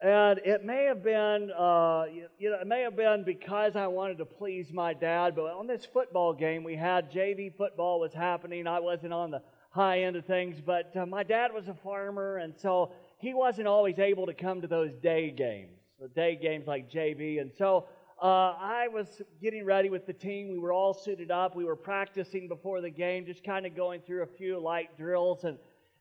And 0.03 0.39
it 0.45 0.65
may 0.65 0.85
have 0.85 1.03
been, 1.03 1.51
uh, 1.51 2.05
you 2.39 2.51
know, 2.51 2.59
it 2.61 2.67
may 2.67 2.83
have 2.83 2.97
been 2.97 3.25
because 3.25 3.77
I 3.77 3.87
wanted 3.87 4.19
to 4.19 4.27
please 4.27 4.71
my 4.71 4.93
dad. 4.93 5.35
But 5.35 5.53
on 5.55 5.67
this 5.67 5.87
football 5.87 6.35
game 6.35 6.63
we 6.63 6.77
had, 6.77 7.11
JV 7.11 7.57
football 7.57 8.01
was 8.01 8.13
happening. 8.13 8.67
I 8.67 8.81
wasn't 8.81 9.15
on 9.15 9.31
the 9.31 9.43
high 9.71 10.03
end 10.03 10.17
of 10.17 10.25
things, 10.27 10.61
but 10.65 10.95
uh, 10.97 11.07
my 11.07 11.23
dad 11.23 11.53
was 11.53 11.69
a 11.69 11.75
farmer, 11.75 12.39
and 12.39 12.55
so 12.57 12.93
he 13.19 13.35
wasn't 13.35 13.69
always 13.69 13.99
able 13.99 14.27
to 14.27 14.35
come 14.35 14.61
to 14.61 14.67
those 14.67 14.93
day 15.03 15.31
games, 15.31 15.79
the 16.01 16.09
day 16.09 16.37
games 16.41 16.67
like 16.67 16.91
JV. 16.91 17.41
And 17.41 17.51
so 17.57 17.87
uh, 18.23 18.55
I 18.59 18.89
was 18.93 19.23
getting 19.41 19.65
ready 19.65 19.89
with 19.89 20.07
the 20.07 20.13
team. 20.13 20.49
We 20.49 20.59
were 20.59 20.73
all 20.73 20.93
suited 20.93 21.31
up. 21.31 21.55
We 21.57 21.65
were 21.65 21.77
practicing 21.77 22.49
before 22.49 22.81
the 22.81 22.91
game, 22.91 23.27
just 23.27 23.45
kind 23.45 23.65
of 23.65 23.77
going 23.77 24.01
through 24.07 24.23
a 24.23 24.27
few 24.27 24.59
light 24.59 24.97
drills 24.99 25.45
and 25.45 25.57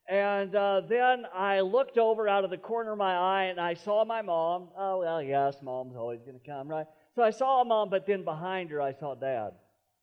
and 0.10 0.56
uh, 0.56 0.82
then 0.90 1.26
I 1.36 1.60
looked 1.60 2.00
over 2.00 2.28
out 2.28 2.44
of 2.44 2.50
the 2.50 2.58
corner 2.58 2.94
of 2.94 2.98
my 2.98 3.16
eye 3.16 3.44
and 3.44 3.60
I 3.60 3.76
saw 3.76 4.04
my 4.04 4.24
mom. 4.24 4.70
Oh, 4.76 5.02
well, 5.02 5.22
yes, 5.22 5.58
mom's 5.62 5.96
always 5.96 6.22
going 6.22 6.40
to 6.40 6.46
come, 6.46 6.68
right? 6.68 6.88
So 7.14 7.22
I 7.22 7.30
saw 7.30 7.64
mom, 7.64 7.92
but 7.92 8.08
then 8.08 8.24
behind 8.24 8.72
her 8.72 8.82
I 8.82 8.94
saw 8.94 9.14
dad. 9.14 9.52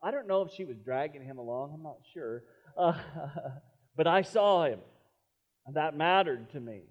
I 0.00 0.12
don't 0.12 0.28
know 0.28 0.42
if 0.42 0.52
she 0.52 0.64
was 0.64 0.76
dragging 0.84 1.24
him 1.24 1.38
along, 1.38 1.72
I'm 1.74 1.82
not 1.82 1.98
sure. 2.14 2.44
But 3.96 4.06
I 4.06 4.22
saw 4.22 4.64
him. 4.64 4.80
And 5.66 5.76
that 5.76 5.96
mattered 5.96 6.50
to 6.50 6.60
me. 6.60 6.82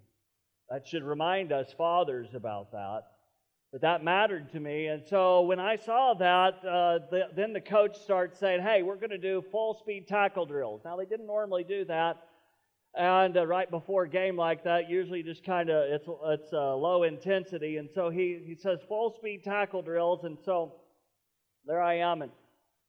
That 0.70 0.88
should 0.88 1.04
remind 1.04 1.51
us 1.51 1.74
fathers 1.77 2.27
about 2.34 2.72
that. 2.72 3.04
But 3.72 3.82
that 3.82 4.04
mattered 4.04 4.51
to 4.54 4.60
me. 4.60 4.88
And 4.88 5.04
so 5.08 5.42
when 5.42 5.60
I 5.60 5.75
saw 5.75 6.13
that, 6.15 6.56
uh, 6.65 7.00
the, 7.12 7.30
then 7.36 7.54
the 7.54 7.62
coach 7.62 7.98
starts 7.98 8.39
saying, 8.39 8.62
hey, 8.62 8.82
we're 8.82 8.96
going 8.96 9.12
to 9.12 9.18
do 9.18 9.44
full 9.51 9.75
speed 9.75 10.08
tackle 10.08 10.46
drills. 10.46 10.82
Now, 10.84 10.98
they 10.98 11.06
didn't 11.06 11.27
normally 11.27 11.63
do 11.63 11.86
that. 11.86 12.18
And 12.98 13.36
uh, 13.36 13.46
right 13.46 13.70
before 13.70 14.04
a 14.04 14.10
game 14.10 14.38
like 14.38 14.63
that, 14.63 14.89
usually 14.89 15.22
just 15.22 15.44
kind 15.44 15.70
of 15.70 15.84
it's 15.92 16.08
it's 16.27 16.54
uh, 16.54 16.75
low 16.77 17.04
intensity, 17.04 17.75
and 17.75 17.89
so 17.94 18.10
he 18.10 18.42
he 18.46 18.56
says 18.56 18.80
full 18.88 19.13
speed 19.18 19.44
tackle 19.44 19.82
drills, 19.82 20.24
and 20.24 20.38
so 20.46 20.75
there 21.65 21.82
I 21.82 21.96
am, 21.96 22.22
and 22.22 22.32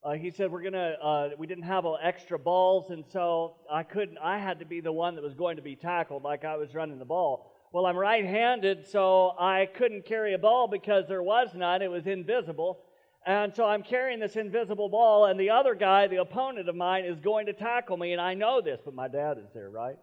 uh, 0.07 0.13
he 0.13 0.31
said 0.31 0.53
we're 0.53 0.63
gonna 0.63 0.95
uh, 1.03 1.29
we 1.37 1.49
didn't 1.49 1.65
have 1.65 1.85
extra 2.01 2.39
balls, 2.39 2.91
and 2.91 3.05
so 3.13 3.57
I 3.71 3.83
couldn't 3.83 4.19
I 4.19 4.39
had 4.39 4.61
to 4.61 4.65
be 4.65 4.81
the 4.81 4.93
one 4.93 5.17
that 5.17 5.25
was 5.25 5.35
going 5.35 5.57
to 5.57 5.63
be 5.63 5.75
tackled 5.75 6.23
like 6.23 6.45
I 6.45 6.57
was 6.57 6.75
running 6.75 7.01
the 7.01 7.05
ball. 7.05 7.53
Well, 7.73 7.87
I'm 7.87 7.97
right-handed, 7.97 8.87
so 8.87 9.33
I 9.39 9.67
couldn't 9.67 10.07
carry 10.07 10.35
a 10.35 10.39
ball 10.39 10.69
because 10.69 11.09
there 11.09 11.25
was 11.25 11.49
none; 11.55 11.83
it 11.83 11.91
was 11.91 12.07
invisible. 12.07 12.85
And 13.27 13.53
so 13.53 13.65
I'm 13.65 13.83
carrying 13.83 14.21
this 14.21 14.37
invisible 14.37 14.89
ball, 14.89 15.25
and 15.25 15.41
the 15.41 15.51
other 15.51 15.75
guy, 15.75 16.07
the 16.07 16.21
opponent 16.21 16.69
of 16.69 16.77
mine, 16.77 17.05
is 17.05 17.19
going 17.19 17.47
to 17.47 17.53
tackle 17.53 17.97
me, 17.97 18.13
and 18.13 18.21
I 18.21 18.35
know 18.35 18.61
this, 18.61 18.81
but 18.85 18.95
my 18.95 19.09
dad 19.09 19.39
is 19.39 19.53
there, 19.53 19.69
right? 19.69 19.97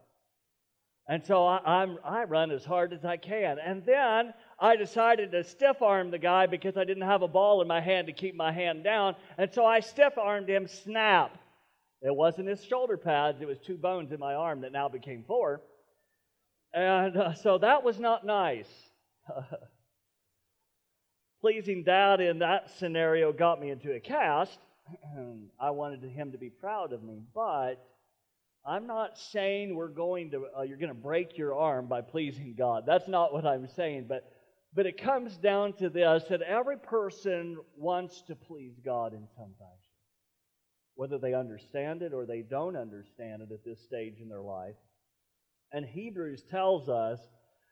And 1.07 1.25
so 1.25 1.45
I, 1.45 1.83
am 1.83 1.97
I 2.03 2.23
run 2.23 2.51
as 2.51 2.63
hard 2.63 2.93
as 2.93 3.03
I 3.03 3.17
can. 3.17 3.57
And 3.59 3.85
then 3.85 4.33
I 4.63 4.77
decided 4.77 5.33
to 5.33 5.43
stiff 5.43 5.81
arm 5.81 6.09
the 6.09 6.17
guy 6.17 6.45
because 6.45 6.77
I 6.77 6.85
didn't 6.85 7.03
have 7.03 7.21
a 7.21 7.27
ball 7.27 7.61
in 7.61 7.67
my 7.67 7.81
hand 7.81 8.07
to 8.07 8.13
keep 8.13 8.33
my 8.33 8.53
hand 8.53 8.81
down. 8.81 9.17
And 9.37 9.53
so 9.53 9.65
I 9.65 9.81
stiff 9.81 10.17
armed 10.17 10.47
him, 10.47 10.67
snap. 10.67 11.37
It 12.01 12.15
wasn't 12.15 12.47
his 12.47 12.63
shoulder 12.63 12.95
pads, 12.95 13.41
it 13.41 13.47
was 13.47 13.59
two 13.59 13.75
bones 13.75 14.13
in 14.13 14.19
my 14.21 14.35
arm 14.35 14.61
that 14.61 14.71
now 14.71 14.87
became 14.87 15.25
four. 15.27 15.61
And 16.73 17.17
uh, 17.17 17.33
so 17.33 17.57
that 17.57 17.83
was 17.83 17.99
not 17.99 18.25
nice. 18.25 18.69
pleasing 21.41 21.83
dad 21.83 22.21
in 22.21 22.39
that 22.39 22.69
scenario 22.77 23.33
got 23.33 23.59
me 23.59 23.69
into 23.69 23.91
a 23.91 23.99
cast. 23.99 24.57
I 25.59 25.71
wanted 25.71 26.03
him 26.03 26.31
to 26.31 26.37
be 26.37 26.49
proud 26.49 26.93
of 26.93 27.03
me, 27.03 27.21
but 27.35 27.85
I'm 28.65 28.87
not 28.87 29.17
saying 29.17 29.75
we're 29.75 29.89
going 29.89 30.31
to 30.31 30.45
uh, 30.57 30.61
you're 30.61 30.77
going 30.77 30.87
to 30.87 30.95
break 30.95 31.37
your 31.37 31.53
arm 31.53 31.87
by 31.87 31.99
pleasing 31.99 32.55
God. 32.57 32.85
That's 32.87 33.09
not 33.09 33.33
what 33.33 33.45
I'm 33.45 33.67
saying, 33.67 34.05
but 34.07 34.32
but 34.75 34.85
it 34.85 35.01
comes 35.01 35.37
down 35.37 35.73
to 35.73 35.89
this 35.89 36.23
that 36.29 36.41
every 36.41 36.77
person 36.77 37.57
wants 37.77 38.21
to 38.23 38.35
please 38.35 38.79
God 38.83 39.13
in 39.13 39.27
some 39.37 39.51
fashion. 39.59 39.91
Whether 40.95 41.17
they 41.17 41.33
understand 41.33 42.01
it 42.01 42.13
or 42.13 42.25
they 42.25 42.41
don't 42.41 42.75
understand 42.75 43.41
it 43.41 43.51
at 43.51 43.63
this 43.63 43.81
stage 43.81 44.19
in 44.19 44.29
their 44.29 44.41
life. 44.41 44.75
And 45.71 45.85
Hebrews 45.85 46.43
tells 46.49 46.89
us 46.89 47.19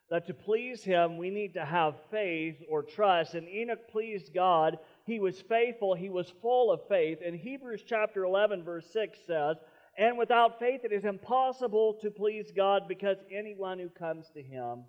that 0.10 0.27
to 0.27 0.34
please 0.34 0.84
him, 0.84 1.17
we 1.17 1.29
need 1.29 1.53
to 1.53 1.65
have 1.65 1.96
faith 2.10 2.58
or 2.70 2.84
trust. 2.84 3.34
And 3.34 3.48
Enoch 3.48 3.89
pleased 3.89 4.34
God. 4.34 4.77
He 5.05 5.20
was 5.20 5.39
faithful. 5.41 5.96
He 5.96 6.10
was 6.10 6.34
full 6.41 6.72
of 6.72 6.81
faith. 6.88 7.20
And 7.25 7.36
Hebrews 7.36 7.84
chapter 7.88 8.25
11, 8.25 8.63
verse 8.63 8.86
6 8.91 9.17
says, 9.25 9.58
And 9.98 10.17
without 10.17 10.60
faith 10.60 10.81
it 10.84 10.91
is 10.91 11.05
impossible 11.05 11.98
to 12.01 12.12
please 12.12 12.51
God 12.55 12.84
because 12.88 13.17
anyone 13.31 13.79
who 13.79 13.89
comes 13.89 14.29
to 14.34 14.41
him 14.41 14.84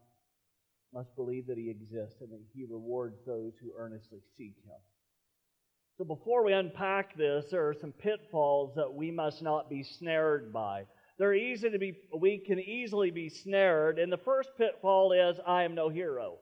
must 0.93 1.15
believe 1.17 1.47
that 1.47 1.59
he 1.59 1.71
exists 1.71 2.21
and 2.21 2.31
that 2.31 2.41
he 2.55 2.65
rewards 2.65 3.19
those 3.27 3.53
who 3.61 3.73
earnestly 3.79 4.21
seek 4.37 4.57
him. 4.65 4.81
So 5.99 6.05
before 6.05 6.45
we 6.45 6.53
unpack 6.53 7.17
this, 7.17 7.47
there 7.51 7.69
are 7.69 7.75
some 7.75 7.93
pitfalls 7.93 8.75
that 8.77 8.93
we 8.93 9.11
must 9.11 9.43
not 9.43 9.69
be 9.69 9.83
snared 9.83 10.53
by 10.53 10.85
they're 11.19 11.35
easy 11.35 11.71
to 11.71 11.79
be, 11.79 11.97
we 12.17 12.39
can 12.39 12.59
easily 12.59 13.11
be 13.11 13.29
snared. 13.29 13.99
And 13.99 14.13
the 14.13 14.17
first 14.17 14.51
pitfall 14.57 15.13
is, 15.13 15.39
I 15.47 15.63
am 15.63 15.75
no 15.75 15.89
hero. 15.89 16.39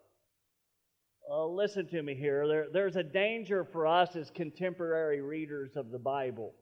Uh, 1.30 1.46
listen 1.46 1.86
to 1.88 2.02
me 2.02 2.14
here. 2.14 2.46
There, 2.48 2.66
there's 2.72 2.96
a 2.96 3.02
danger 3.02 3.64
for 3.64 3.86
us 3.86 4.16
as 4.16 4.30
contemporary 4.30 5.20
readers 5.20 5.76
of 5.76 5.90
the 5.90 5.98
Bible. 5.98 6.54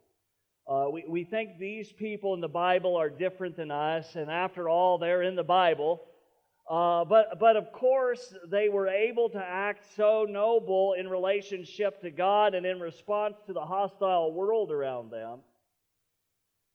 Uh, 0.69 0.87
we, 0.93 1.05
we 1.09 1.23
think 1.23 1.59
these 1.59 1.93
people 1.93 2.35
in 2.35 2.41
the 2.41 2.49
Bible 2.49 2.97
are 2.97 3.09
different 3.09 3.57
than 3.57 3.71
us, 3.71 4.17
and 4.17 4.31
after 4.31 4.69
all, 4.69 4.99
they're 4.99 5.23
in 5.23 5.37
the 5.37 5.45
Bible. 5.45 6.01
Uh, 6.69 7.05
but, 7.05 7.39
but 7.41 7.57
of 7.57 7.73
course, 7.73 8.35
they 8.47 8.69
were 8.69 8.89
able 8.89 9.31
to 9.31 9.43
act 9.43 9.85
so 9.97 10.27
noble 10.29 10.95
in 10.99 11.09
relationship 11.09 12.01
to 12.03 12.11
God 12.11 12.55
and 12.55 12.67
in 12.67 12.79
response 12.79 13.37
to 13.47 13.55
the 13.55 13.65
hostile 13.65 14.33
world 14.33 14.71
around 14.71 15.11
them. 15.11 15.39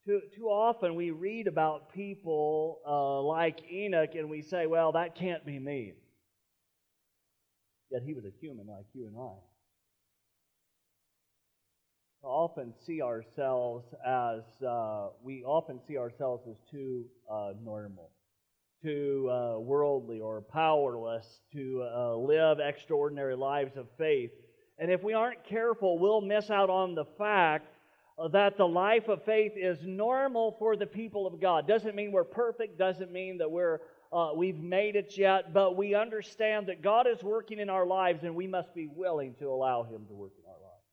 Too, 0.06 0.22
too 0.36 0.48
often 0.48 0.96
we 0.96 1.12
read 1.12 1.48
about 1.48 1.94
people 1.94 2.80
uh, 2.88 3.22
like 3.22 3.72
Enoch 3.72 4.16
and 4.16 4.30
we 4.30 4.42
say, 4.42 4.66
well, 4.66 4.94
that 4.94 5.16
can't 5.16 5.46
be 5.46 5.60
me. 5.60 5.94
Yet 7.92 8.02
he 8.04 8.14
was 8.14 8.26
a 8.26 8.32
human 8.42 8.66
like 8.66 8.86
you 8.94 9.06
and 9.06 9.16
I. 9.16 9.36
We 12.24 12.30
often 12.30 12.74
see 12.86 13.02
ourselves 13.02 13.86
as, 14.06 14.42
uh, 14.68 15.10
we 15.22 15.44
often 15.44 15.80
see 15.88 15.98
ourselves 15.98 16.48
as 16.50 16.58
too 16.72 17.06
uh, 17.32 17.54
normal, 17.64 18.10
too 18.84 19.30
uh, 19.32 19.60
worldly 19.60 20.20
or 20.20 20.42
powerless 20.42 21.26
to 21.54 21.84
uh, 21.84 22.16
live 22.16 22.60
extraordinary 22.60 23.36
lives 23.36 23.78
of 23.78 23.88
faith. 23.98 24.32
And 24.78 24.92
if 24.92 25.02
we 25.02 25.14
aren't 25.14 25.44
careful, 25.46 25.98
we'll 25.98 26.22
miss 26.22 26.50
out 26.50 26.70
on 26.70 26.94
the 26.94 27.06
fact 27.18 27.68
uh, 28.20 28.28
that 28.30 28.58
the 28.58 28.68
life 28.68 29.08
of 29.08 29.24
faith 29.24 29.54
is 29.56 29.80
normal 29.84 30.56
for 30.60 30.76
the 30.76 30.86
people 30.86 31.26
of 31.26 31.40
God. 31.40 31.68
Doesn't 31.68 31.96
mean 31.96 32.12
we're 32.12 32.24
perfect, 32.24 32.78
doesn't 32.78 33.12
mean 33.12 33.38
that 33.40 33.50
we're 33.50 33.80
uh, 34.14 34.32
we've 34.36 34.60
made 34.60 34.96
it 34.96 35.18
yet, 35.18 35.54
but 35.54 35.76
we 35.76 35.96
understand 35.96 36.68
that 36.68 36.84
God 36.84 37.08
is 37.08 37.24
working 37.24 37.58
in 37.58 37.68
our 37.68 37.86
lives 37.86 38.24
and 38.24 38.36
we 38.36 38.46
must 38.46 38.76
be 38.76 38.88
willing 38.88 39.34
to 39.40 39.50
allow 39.50 39.82
Him 39.82 40.06
to 40.06 40.14
work 40.14 40.34
in 40.38 40.46
our 40.46 40.60
lives. 40.62 40.84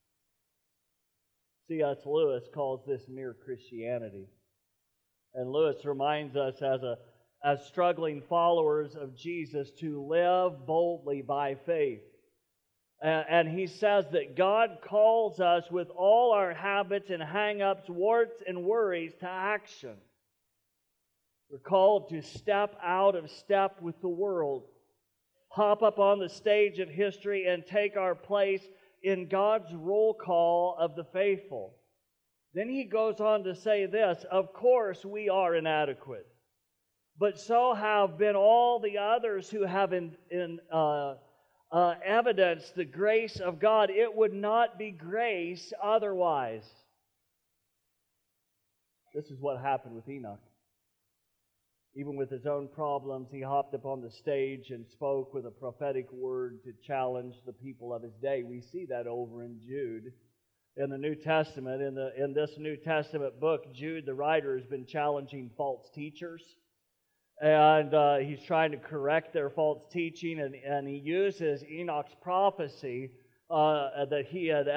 C.S. 1.68 2.06
Lewis 2.06 2.44
calls 2.54 2.80
this 2.86 3.02
mere 3.10 3.36
Christianity. 3.44 4.26
And 5.34 5.52
Lewis 5.52 5.84
reminds 5.84 6.34
us 6.34 6.54
as, 6.62 6.82
a, 6.82 6.96
as 7.44 7.66
struggling 7.66 8.22
followers 8.28 8.94
of 8.94 9.16
Jesus 9.16 9.70
to 9.80 10.06
live 10.06 10.66
boldly 10.66 11.22
by 11.22 11.54
faith 11.66 12.02
and 13.02 13.48
he 13.48 13.66
says 13.66 14.04
that 14.12 14.36
God 14.36 14.78
calls 14.84 15.40
us 15.40 15.70
with 15.70 15.88
all 15.90 16.32
our 16.32 16.52
habits 16.52 17.08
and 17.08 17.22
hang 17.22 17.62
ups, 17.62 17.88
warts, 17.88 18.42
and 18.46 18.64
worries 18.64 19.14
to 19.20 19.28
action. 19.28 19.96
We're 21.50 21.58
called 21.58 22.10
to 22.10 22.20
step 22.20 22.76
out 22.82 23.16
of 23.16 23.30
step 23.30 23.80
with 23.80 24.00
the 24.02 24.08
world, 24.08 24.64
hop 25.48 25.82
up 25.82 25.98
on 25.98 26.18
the 26.18 26.28
stage 26.28 26.78
of 26.78 26.90
history, 26.90 27.46
and 27.46 27.64
take 27.64 27.96
our 27.96 28.14
place 28.14 28.62
in 29.02 29.28
God's 29.28 29.72
roll 29.72 30.12
call 30.12 30.76
of 30.78 30.94
the 30.94 31.04
faithful. 31.04 31.74
Then 32.52 32.68
he 32.68 32.84
goes 32.84 33.18
on 33.18 33.44
to 33.44 33.54
say 33.54 33.86
this 33.86 34.26
Of 34.30 34.52
course, 34.52 35.06
we 35.06 35.30
are 35.30 35.54
inadequate, 35.54 36.26
but 37.20 37.38
so 37.38 37.74
have 37.74 38.16
been 38.16 38.34
all 38.34 38.80
the 38.80 38.96
others 38.96 39.50
who 39.50 39.66
have 39.66 39.92
in, 39.92 40.16
in, 40.30 40.58
uh, 40.72 41.16
uh, 41.70 41.94
evidence 42.02 42.72
the 42.74 42.84
grace 42.84 43.38
of 43.38 43.60
God. 43.60 43.90
It 43.90 44.16
would 44.16 44.32
not 44.32 44.78
be 44.78 44.90
grace 44.90 45.70
otherwise. 45.82 46.64
This 49.14 49.26
is 49.26 49.38
what 49.38 49.60
happened 49.60 49.96
with 49.96 50.08
Enoch. 50.08 50.40
Even 51.94 52.16
with 52.16 52.30
his 52.30 52.46
own 52.46 52.68
problems, 52.68 53.28
he 53.30 53.42
hopped 53.42 53.74
upon 53.74 54.00
the 54.00 54.10
stage 54.10 54.70
and 54.70 54.86
spoke 54.88 55.34
with 55.34 55.44
a 55.44 55.50
prophetic 55.50 56.10
word 56.12 56.64
to 56.64 56.72
challenge 56.86 57.34
the 57.44 57.52
people 57.52 57.92
of 57.92 58.02
his 58.02 58.14
day. 58.22 58.44
We 58.44 58.62
see 58.62 58.86
that 58.86 59.06
over 59.06 59.42
in 59.42 59.60
Jude 59.60 60.12
in 60.78 60.88
the 60.88 60.96
New 60.96 61.16
Testament. 61.16 61.82
In, 61.82 61.94
the, 61.94 62.12
in 62.16 62.32
this 62.32 62.52
New 62.56 62.76
Testament 62.76 63.38
book, 63.38 63.74
Jude, 63.74 64.06
the 64.06 64.14
writer, 64.14 64.56
has 64.56 64.66
been 64.66 64.86
challenging 64.86 65.50
false 65.54 65.90
teachers 65.94 66.42
and 67.40 67.94
uh, 67.94 68.16
he's 68.18 68.42
trying 68.42 68.72
to 68.72 68.76
correct 68.76 69.32
their 69.32 69.50
false 69.50 69.82
teaching, 69.90 70.40
and, 70.40 70.54
and 70.54 70.86
he 70.86 70.96
uses 70.96 71.64
Enoch's 71.64 72.14
prophecy 72.22 73.10
uh, 73.50 74.04
that 74.04 74.26
he 74.28 74.46
had 74.46 74.68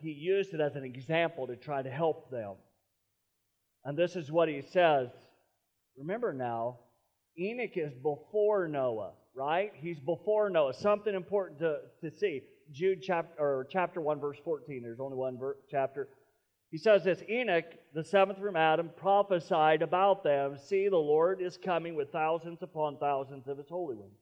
he 0.00 0.10
used 0.10 0.52
it 0.52 0.60
as 0.60 0.76
an 0.76 0.84
example 0.84 1.46
to 1.46 1.56
try 1.56 1.82
to 1.82 1.90
help 1.90 2.30
them. 2.30 2.54
And 3.84 3.96
this 3.96 4.16
is 4.16 4.30
what 4.30 4.48
he 4.48 4.62
says. 4.62 5.08
Remember 5.96 6.32
now, 6.32 6.78
Enoch 7.38 7.76
is 7.76 7.92
before 7.94 8.68
Noah, 8.68 9.12
right? 9.34 9.72
He's 9.74 9.98
before 10.00 10.50
Noah. 10.50 10.74
Something 10.74 11.14
important 11.14 11.60
to, 11.60 11.78
to 12.02 12.10
see. 12.16 12.42
Jude 12.70 13.02
chapter 13.02 13.34
or 13.38 13.66
chapter 13.70 14.00
one, 14.00 14.18
verse 14.18 14.38
fourteen. 14.44 14.82
There's 14.82 15.00
only 15.00 15.16
one 15.16 15.38
chapter. 15.70 16.08
He 16.72 16.78
says 16.78 17.04
this 17.04 17.22
Enoch, 17.28 17.66
the 17.92 18.02
seventh 18.02 18.38
from 18.38 18.56
Adam, 18.56 18.90
prophesied 18.96 19.82
about 19.82 20.24
them 20.24 20.56
See, 20.56 20.88
the 20.88 20.96
Lord 20.96 21.42
is 21.42 21.58
coming 21.62 21.94
with 21.94 22.10
thousands 22.10 22.62
upon 22.62 22.96
thousands 22.96 23.46
of 23.46 23.58
his 23.58 23.68
holy 23.68 23.94
ones 23.94 24.16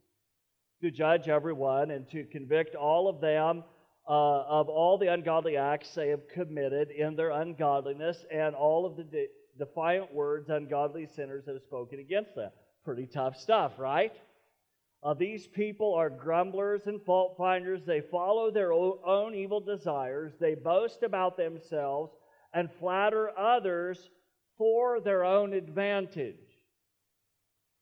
to 0.83 0.91
judge 0.91 1.29
everyone 1.29 1.93
and 1.93 2.11
to 2.11 2.25
convict 2.25 2.75
all 2.75 3.09
of 3.09 3.21
them 3.21 3.63
uh, 4.09 4.43
of 4.43 4.69
all 4.69 4.99
the 4.99 5.13
ungodly 5.13 5.57
acts 5.57 5.95
they 5.95 6.09
have 6.09 6.27
committed 6.27 6.91
in 6.91 7.15
their 7.15 7.31
ungodliness 7.31 8.25
and 8.33 8.57
all 8.57 8.85
of 8.85 8.97
the 8.97 9.05
de- 9.05 9.29
defiant 9.57 10.13
words 10.13 10.49
ungodly 10.49 11.07
sinners 11.07 11.45
have 11.47 11.61
spoken 11.63 12.01
against 12.01 12.35
them. 12.35 12.51
Pretty 12.85 13.07
tough 13.07 13.37
stuff, 13.37 13.79
right? 13.79 14.13
Uh, 15.05 15.15
these 15.15 15.47
people 15.47 15.95
are 15.95 16.11
grumblers 16.11 16.87
and 16.87 17.01
fault 17.05 17.37
finders. 17.39 17.83
They 17.87 18.01
follow 18.01 18.51
their 18.51 18.73
own 18.73 19.35
evil 19.37 19.61
desires. 19.61 20.33
They 20.41 20.55
boast 20.55 21.05
about 21.05 21.37
themselves 21.37 22.13
and 22.53 22.71
flatter 22.81 23.31
others 23.39 24.11
for 24.59 25.01
their 25.01 25.25
own 25.25 25.53
advantage. 25.53 26.37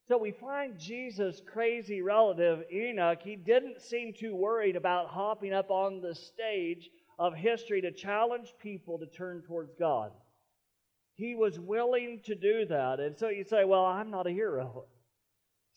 So 0.06 0.16
we 0.16 0.30
find 0.30 0.78
Jesus' 0.78 1.42
crazy 1.44 2.00
relative, 2.00 2.64
Enoch, 2.72 3.20
he 3.22 3.36
didn't 3.36 3.82
seem 3.82 4.14
too 4.14 4.34
worried 4.34 4.76
about 4.76 5.08
hopping 5.08 5.52
up 5.52 5.70
on 5.70 6.00
the 6.00 6.14
stage 6.14 6.88
of 7.18 7.34
history 7.34 7.82
to 7.82 7.92
challenge 7.92 8.54
people 8.58 8.98
to 8.98 9.06
turn 9.06 9.42
towards 9.42 9.74
God. 9.78 10.12
He 11.14 11.34
was 11.34 11.58
willing 11.58 12.20
to 12.24 12.34
do 12.34 12.64
that. 12.66 13.00
And 13.00 13.18
so 13.18 13.28
you 13.28 13.44
say, 13.44 13.64
well, 13.64 13.84
I'm 13.84 14.10
not 14.10 14.26
a 14.26 14.30
hero. 14.30 14.86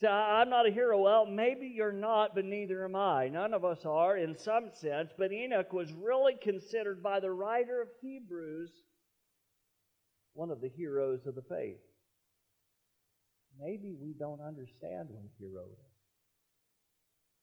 So 0.02 0.08
I'm 0.08 0.50
not 0.50 0.68
a 0.68 0.72
hero. 0.72 1.00
Well, 1.00 1.28
maybe 1.28 1.68
you're 1.68 1.92
not, 1.92 2.34
but 2.34 2.44
neither 2.44 2.84
am 2.86 2.96
I. 2.96 3.28
None 3.28 3.54
of 3.54 3.64
us 3.64 3.86
are 3.86 4.18
in 4.18 4.36
some 4.36 4.72
sense. 4.74 5.12
But 5.16 5.32
Enoch 5.32 5.72
was 5.72 5.94
really 5.94 6.34
considered 6.42 7.04
by 7.04 7.20
the 7.20 7.30
writer 7.30 7.80
of 7.82 7.88
Hebrews 8.02 8.72
one 10.34 10.50
of 10.50 10.60
the 10.60 10.70
heroes 10.70 11.28
of 11.28 11.36
the 11.36 11.44
faith. 11.44 11.78
Maybe 13.60 13.94
we 14.02 14.16
don't 14.18 14.42
understand 14.42 15.10
what 15.10 15.26
a 15.26 15.38
hero 15.38 15.66
is. 15.72 15.92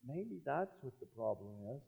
Maybe 0.04 0.40
that's 0.44 0.74
what 0.80 0.94
the 0.98 1.06
problem 1.16 1.54
is. 1.76 1.82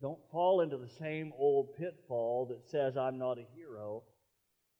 Don't 0.00 0.20
fall 0.30 0.60
into 0.60 0.76
the 0.76 0.92
same 1.00 1.32
old 1.36 1.74
pitfall 1.76 2.46
that 2.50 2.70
says 2.70 2.96
I'm 2.96 3.18
not 3.18 3.38
a 3.38 3.46
hero. 3.56 4.04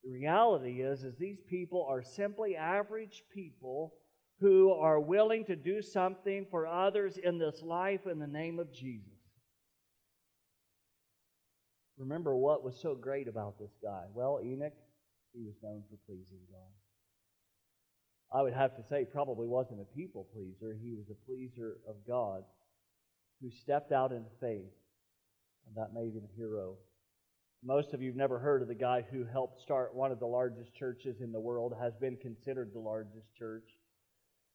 The 0.04 0.12
reality 0.12 0.82
is 0.82 1.02
is 1.02 1.16
these 1.18 1.40
people 1.48 1.86
are 1.90 2.02
simply 2.02 2.54
average 2.54 3.24
people 3.34 3.94
who 4.40 4.72
are 4.72 4.98
willing 4.98 5.44
to 5.44 5.54
do 5.54 5.82
something 5.82 6.46
for 6.50 6.66
others 6.66 7.18
in 7.18 7.38
this 7.38 7.62
life 7.62 8.06
in 8.10 8.18
the 8.18 8.26
name 8.26 8.58
of 8.58 8.72
Jesus. 8.72 9.06
Remember 11.98 12.34
what 12.34 12.64
was 12.64 12.80
so 12.80 12.94
great 12.94 13.28
about 13.28 13.58
this 13.58 13.76
guy? 13.82 14.04
Well, 14.14 14.40
Enoch, 14.42 14.72
he 15.34 15.42
was 15.44 15.54
known 15.62 15.82
for 15.90 15.96
pleasing 16.06 16.40
God. 16.50 16.72
I 18.32 18.42
would 18.42 18.54
have 18.54 18.76
to 18.76 18.82
say, 18.88 19.04
probably 19.04 19.46
wasn't 19.46 19.82
a 19.82 19.96
people 19.96 20.26
pleaser. 20.32 20.74
He 20.80 20.94
was 20.94 21.10
a 21.10 21.26
pleaser 21.26 21.76
of 21.86 21.96
God 22.06 22.44
who 23.42 23.50
stepped 23.50 23.92
out 23.92 24.12
in 24.12 24.24
faith, 24.40 24.72
and 25.66 25.76
that 25.76 25.92
made 25.92 26.14
him 26.14 26.24
a 26.24 26.36
hero. 26.36 26.76
Most 27.62 27.92
of 27.92 28.00
you 28.00 28.08
have 28.08 28.16
never 28.16 28.38
heard 28.38 28.62
of 28.62 28.68
the 28.68 28.74
guy 28.74 29.04
who 29.10 29.24
helped 29.24 29.60
start 29.60 29.94
one 29.94 30.12
of 30.12 30.20
the 30.20 30.26
largest 30.26 30.74
churches 30.74 31.20
in 31.20 31.32
the 31.32 31.40
world, 31.40 31.74
has 31.78 31.92
been 31.96 32.16
considered 32.16 32.72
the 32.72 32.78
largest 32.78 33.34
church. 33.36 33.68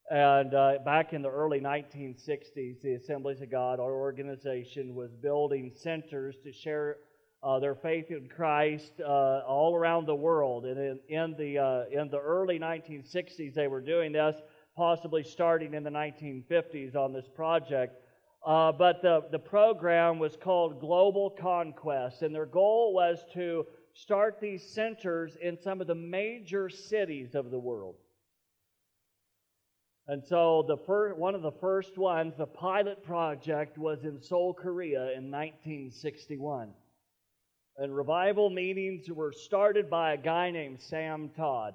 And 0.09 0.53
uh, 0.53 0.73
back 0.85 1.13
in 1.13 1.23
the 1.23 1.31
early 1.31 1.59
1960s, 1.59 2.81
the 2.81 2.93
Assemblies 2.93 3.41
of 3.41 3.49
God, 3.49 3.79
our 3.79 3.93
organization, 3.93 4.93
was 4.93 5.11
building 5.15 5.71
centers 5.73 6.37
to 6.43 6.51
share 6.51 6.97
uh, 7.41 7.59
their 7.59 7.73
faith 7.73 8.11
in 8.11 8.29
Christ 8.29 8.91
uh, 8.99 9.41
all 9.47 9.75
around 9.75 10.05
the 10.05 10.15
world. 10.15 10.65
And 10.65 10.79
in, 10.79 10.99
in 11.09 11.35
the, 11.37 11.57
uh, 11.57 11.83
in 11.91 12.09
the 12.09 12.19
early 12.19 12.59
1960s, 12.59 13.55
they 13.55 13.67
were 13.67 13.81
doing 13.81 14.11
this, 14.11 14.35
possibly 14.77 15.23
starting 15.23 15.73
in 15.73 15.83
the 15.83 15.89
1950s 15.89 16.95
on 16.95 17.11
this 17.11 17.27
project. 17.27 17.99
Uh, 18.45 18.71
but 18.71 19.01
the, 19.01 19.23
the 19.31 19.39
program 19.39 20.19
was 20.19 20.37
called 20.37 20.79
Global 20.79 21.31
Conquest, 21.31 22.21
and 22.21 22.33
their 22.33 22.45
goal 22.45 22.93
was 22.93 23.25
to 23.33 23.65
start 23.93 24.39
these 24.39 24.61
centers 24.71 25.35
in 25.41 25.57
some 25.59 25.81
of 25.81 25.87
the 25.87 25.95
major 25.95 26.69
cities 26.69 27.33
of 27.33 27.49
the 27.49 27.57
world. 27.57 27.95
And 30.07 30.23
so 30.23 30.63
the 30.67 30.77
first, 30.77 31.17
one 31.17 31.33
of 31.33 31.41
the 31.41 31.51
first 31.51 31.97
ones, 31.97 32.35
the 32.37 32.45
pilot 32.45 33.03
project, 33.03 33.77
was 33.77 34.03
in 34.03 34.21
Seoul, 34.21 34.53
Korea 34.53 35.11
in 35.17 35.31
1961. 35.31 36.69
And 37.77 37.95
revival 37.95 38.49
meetings 38.51 39.09
were 39.09 39.31
started 39.31 39.89
by 39.89 40.13
a 40.13 40.17
guy 40.17 40.51
named 40.51 40.79
Sam 40.79 41.29
Todd. 41.35 41.73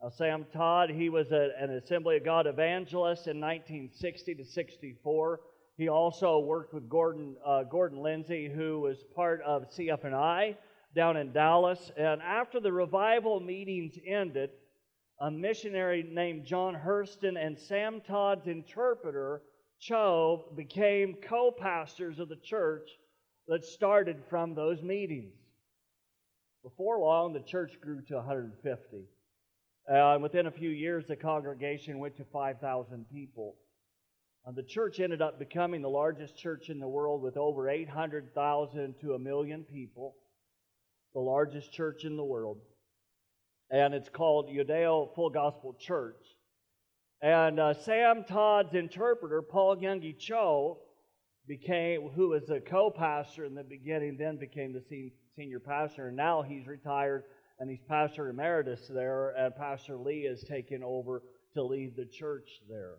Now, 0.00 0.08
Sam 0.08 0.46
Todd, 0.52 0.90
he 0.90 1.08
was 1.08 1.32
a, 1.32 1.50
an 1.58 1.70
Assembly 1.72 2.16
of 2.16 2.24
God 2.24 2.46
evangelist 2.46 3.26
in 3.26 3.40
1960 3.40 4.36
to 4.36 4.44
64. 4.44 5.40
He 5.76 5.88
also 5.88 6.38
worked 6.38 6.72
with 6.72 6.88
Gordon, 6.88 7.36
uh, 7.44 7.64
Gordon 7.64 7.98
Lindsay, 7.98 8.48
who 8.48 8.80
was 8.80 9.04
part 9.16 9.42
of 9.42 9.70
CFNI 9.76 10.56
down 10.94 11.16
in 11.16 11.32
Dallas. 11.32 11.90
And 11.96 12.22
after 12.22 12.60
the 12.60 12.72
revival 12.72 13.40
meetings 13.40 13.98
ended, 14.06 14.50
a 15.20 15.30
missionary 15.30 16.02
named 16.10 16.46
John 16.46 16.74
Hurston 16.74 17.36
and 17.36 17.58
Sam 17.58 18.00
Todd's 18.00 18.46
interpreter, 18.46 19.42
Cho, 19.78 20.46
became 20.56 21.16
co 21.22 21.50
pastors 21.50 22.18
of 22.18 22.28
the 22.28 22.36
church 22.36 22.88
that 23.46 23.64
started 23.64 24.22
from 24.30 24.54
those 24.54 24.82
meetings. 24.82 25.34
Before 26.62 26.98
long, 26.98 27.32
the 27.32 27.40
church 27.40 27.72
grew 27.80 28.02
to 28.02 28.16
150. 28.16 29.04
Uh, 29.90 30.18
within 30.20 30.46
a 30.46 30.50
few 30.50 30.70
years, 30.70 31.06
the 31.06 31.16
congregation 31.16 31.98
went 31.98 32.16
to 32.16 32.24
5,000 32.24 33.06
people. 33.10 33.56
And 34.46 34.56
the 34.56 34.62
church 34.62 35.00
ended 35.00 35.20
up 35.20 35.38
becoming 35.38 35.82
the 35.82 35.88
largest 35.88 36.36
church 36.36 36.70
in 36.70 36.78
the 36.78 36.88
world 36.88 37.22
with 37.22 37.36
over 37.36 37.68
800,000 37.68 38.94
to 39.00 39.14
a 39.14 39.18
million 39.18 39.64
people, 39.64 40.16
the 41.12 41.20
largest 41.20 41.72
church 41.72 42.04
in 42.04 42.16
the 42.16 42.24
world 42.24 42.58
and 43.70 43.94
it's 43.94 44.08
called 44.08 44.48
Yoido 44.48 45.14
Full 45.14 45.30
Gospel 45.30 45.76
Church. 45.78 46.26
And 47.22 47.60
uh, 47.60 47.74
Sam 47.74 48.24
Todd's 48.24 48.74
interpreter, 48.74 49.42
Paul 49.42 49.76
Yonggi 49.76 50.18
Cho, 50.18 50.78
became 51.46 52.08
who 52.14 52.30
was 52.30 52.48
a 52.50 52.60
co-pastor 52.60 53.44
in 53.44 53.54
the 53.54 53.62
beginning, 53.62 54.16
then 54.18 54.38
became 54.38 54.72
the 54.72 55.10
senior 55.36 55.60
pastor, 55.60 56.08
and 56.08 56.16
now 56.16 56.42
he's 56.42 56.66
retired 56.66 57.24
and 57.58 57.68
he's 57.68 57.82
pastor 57.86 58.30
emeritus 58.30 58.80
there, 58.88 59.30
and 59.36 59.54
Pastor 59.54 59.98
Lee 59.98 60.24
has 60.24 60.42
taken 60.42 60.82
over 60.82 61.22
to 61.52 61.62
lead 61.62 61.94
the 61.94 62.06
church 62.06 62.48
there. 62.68 62.94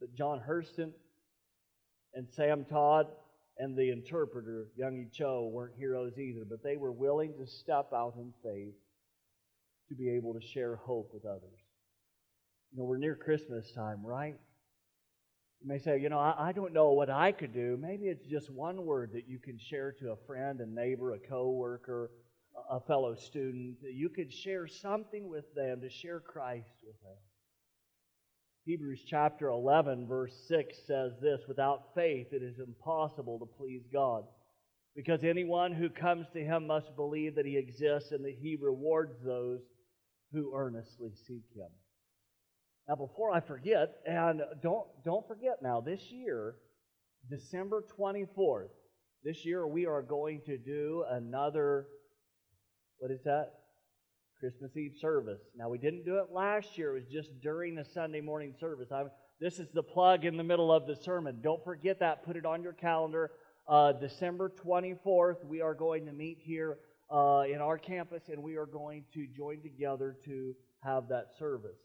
But 0.00 0.12
John 0.14 0.40
Hurston, 0.46 0.92
And 2.14 2.26
Sam 2.34 2.64
Todd 2.64 3.06
and 3.58 3.76
the 3.76 3.90
interpreter, 3.90 4.66
Young 4.76 5.06
Cho, 5.12 5.50
weren't 5.52 5.76
heroes 5.78 6.18
either, 6.18 6.44
but 6.44 6.64
they 6.64 6.76
were 6.76 6.90
willing 6.90 7.34
to 7.38 7.46
step 7.46 7.92
out 7.94 8.14
in 8.16 8.32
faith 8.42 8.74
to 9.90 9.94
be 9.94 10.08
able 10.10 10.32
to 10.34 10.40
share 10.40 10.76
hope 10.76 11.10
with 11.12 11.26
others. 11.26 11.60
You 12.72 12.78
know, 12.78 12.84
we're 12.84 12.98
near 12.98 13.16
Christmas 13.16 13.70
time, 13.72 14.06
right? 14.06 14.36
You 15.60 15.68
may 15.68 15.78
say, 15.78 15.98
you 15.98 16.08
know, 16.08 16.18
I, 16.18 16.48
I, 16.48 16.52
don't 16.52 16.72
know 16.72 16.92
what 16.92 17.10
I 17.10 17.32
could 17.32 17.52
do. 17.52 17.76
Maybe 17.78 18.06
it's 18.06 18.24
just 18.26 18.50
one 18.50 18.86
word 18.86 19.10
that 19.12 19.28
you 19.28 19.38
can 19.38 19.58
share 19.58 19.92
to 20.00 20.12
a 20.12 20.26
friend, 20.26 20.60
a 20.60 20.66
neighbor, 20.66 21.12
a 21.12 21.18
coworker, 21.18 22.10
a, 22.70 22.76
a 22.76 22.80
fellow 22.80 23.14
student. 23.14 23.76
You 23.82 24.08
could 24.08 24.32
share 24.32 24.66
something 24.68 25.28
with 25.28 25.52
them 25.54 25.82
to 25.82 25.90
share 25.90 26.20
Christ 26.20 26.70
with 26.86 26.98
them. 27.02 27.16
Hebrews 28.64 29.02
chapter 29.06 29.48
11, 29.48 30.06
verse 30.06 30.34
6 30.46 30.76
says 30.86 31.12
this 31.20 31.40
Without 31.48 31.94
faith, 31.94 32.28
it 32.32 32.42
is 32.42 32.60
impossible 32.60 33.40
to 33.40 33.46
please 33.58 33.82
God. 33.92 34.24
Because 34.94 35.24
anyone 35.24 35.72
who 35.72 35.88
comes 35.88 36.26
to 36.32 36.44
him 36.44 36.66
must 36.66 36.94
believe 36.96 37.34
that 37.34 37.46
he 37.46 37.56
exists 37.56 38.12
and 38.12 38.24
that 38.24 38.36
he 38.40 38.56
rewards 38.60 39.16
those 39.24 39.60
who 40.32 40.52
earnestly 40.54 41.12
seek 41.26 41.44
him. 41.54 41.68
Now, 42.88 42.96
before 42.96 43.32
I 43.32 43.40
forget, 43.40 43.88
and 44.06 44.42
don't, 44.62 44.86
don't 45.04 45.26
forget 45.28 45.58
now, 45.62 45.80
this 45.80 46.10
year, 46.10 46.56
December 47.28 47.84
24th, 47.98 48.70
this 49.22 49.44
year 49.44 49.66
we 49.66 49.86
are 49.86 50.02
going 50.02 50.40
to 50.46 50.58
do 50.58 51.04
another, 51.10 51.86
what 52.98 53.10
is 53.10 53.22
that? 53.24 53.50
Christmas 54.40 54.74
Eve 54.76 54.94
service. 55.00 55.40
Now, 55.54 55.68
we 55.68 55.78
didn't 55.78 56.04
do 56.04 56.16
it 56.16 56.32
last 56.32 56.78
year, 56.78 56.96
it 56.96 57.04
was 57.04 57.12
just 57.12 57.28
during 57.42 57.74
the 57.74 57.84
Sunday 57.84 58.22
morning 58.22 58.54
service. 58.58 58.88
I, 58.90 59.04
this 59.40 59.58
is 59.58 59.68
the 59.72 59.82
plug 59.82 60.24
in 60.24 60.36
the 60.36 60.44
middle 60.44 60.72
of 60.72 60.86
the 60.86 60.96
sermon. 60.96 61.40
Don't 61.42 61.62
forget 61.62 62.00
that. 62.00 62.24
Put 62.24 62.36
it 62.36 62.46
on 62.46 62.62
your 62.62 62.72
calendar. 62.72 63.30
Uh, 63.68 63.92
December 63.92 64.52
24th, 64.64 65.44
we 65.44 65.60
are 65.60 65.74
going 65.74 66.06
to 66.06 66.12
meet 66.12 66.38
here 66.40 66.78
uh, 67.10 67.42
in 67.52 67.60
our 67.60 67.78
campus 67.78 68.22
and 68.28 68.42
we 68.42 68.56
are 68.56 68.66
going 68.66 69.04
to 69.14 69.26
join 69.26 69.60
together 69.62 70.16
to 70.24 70.54
have 70.80 71.08
that 71.08 71.26
service. 71.38 71.78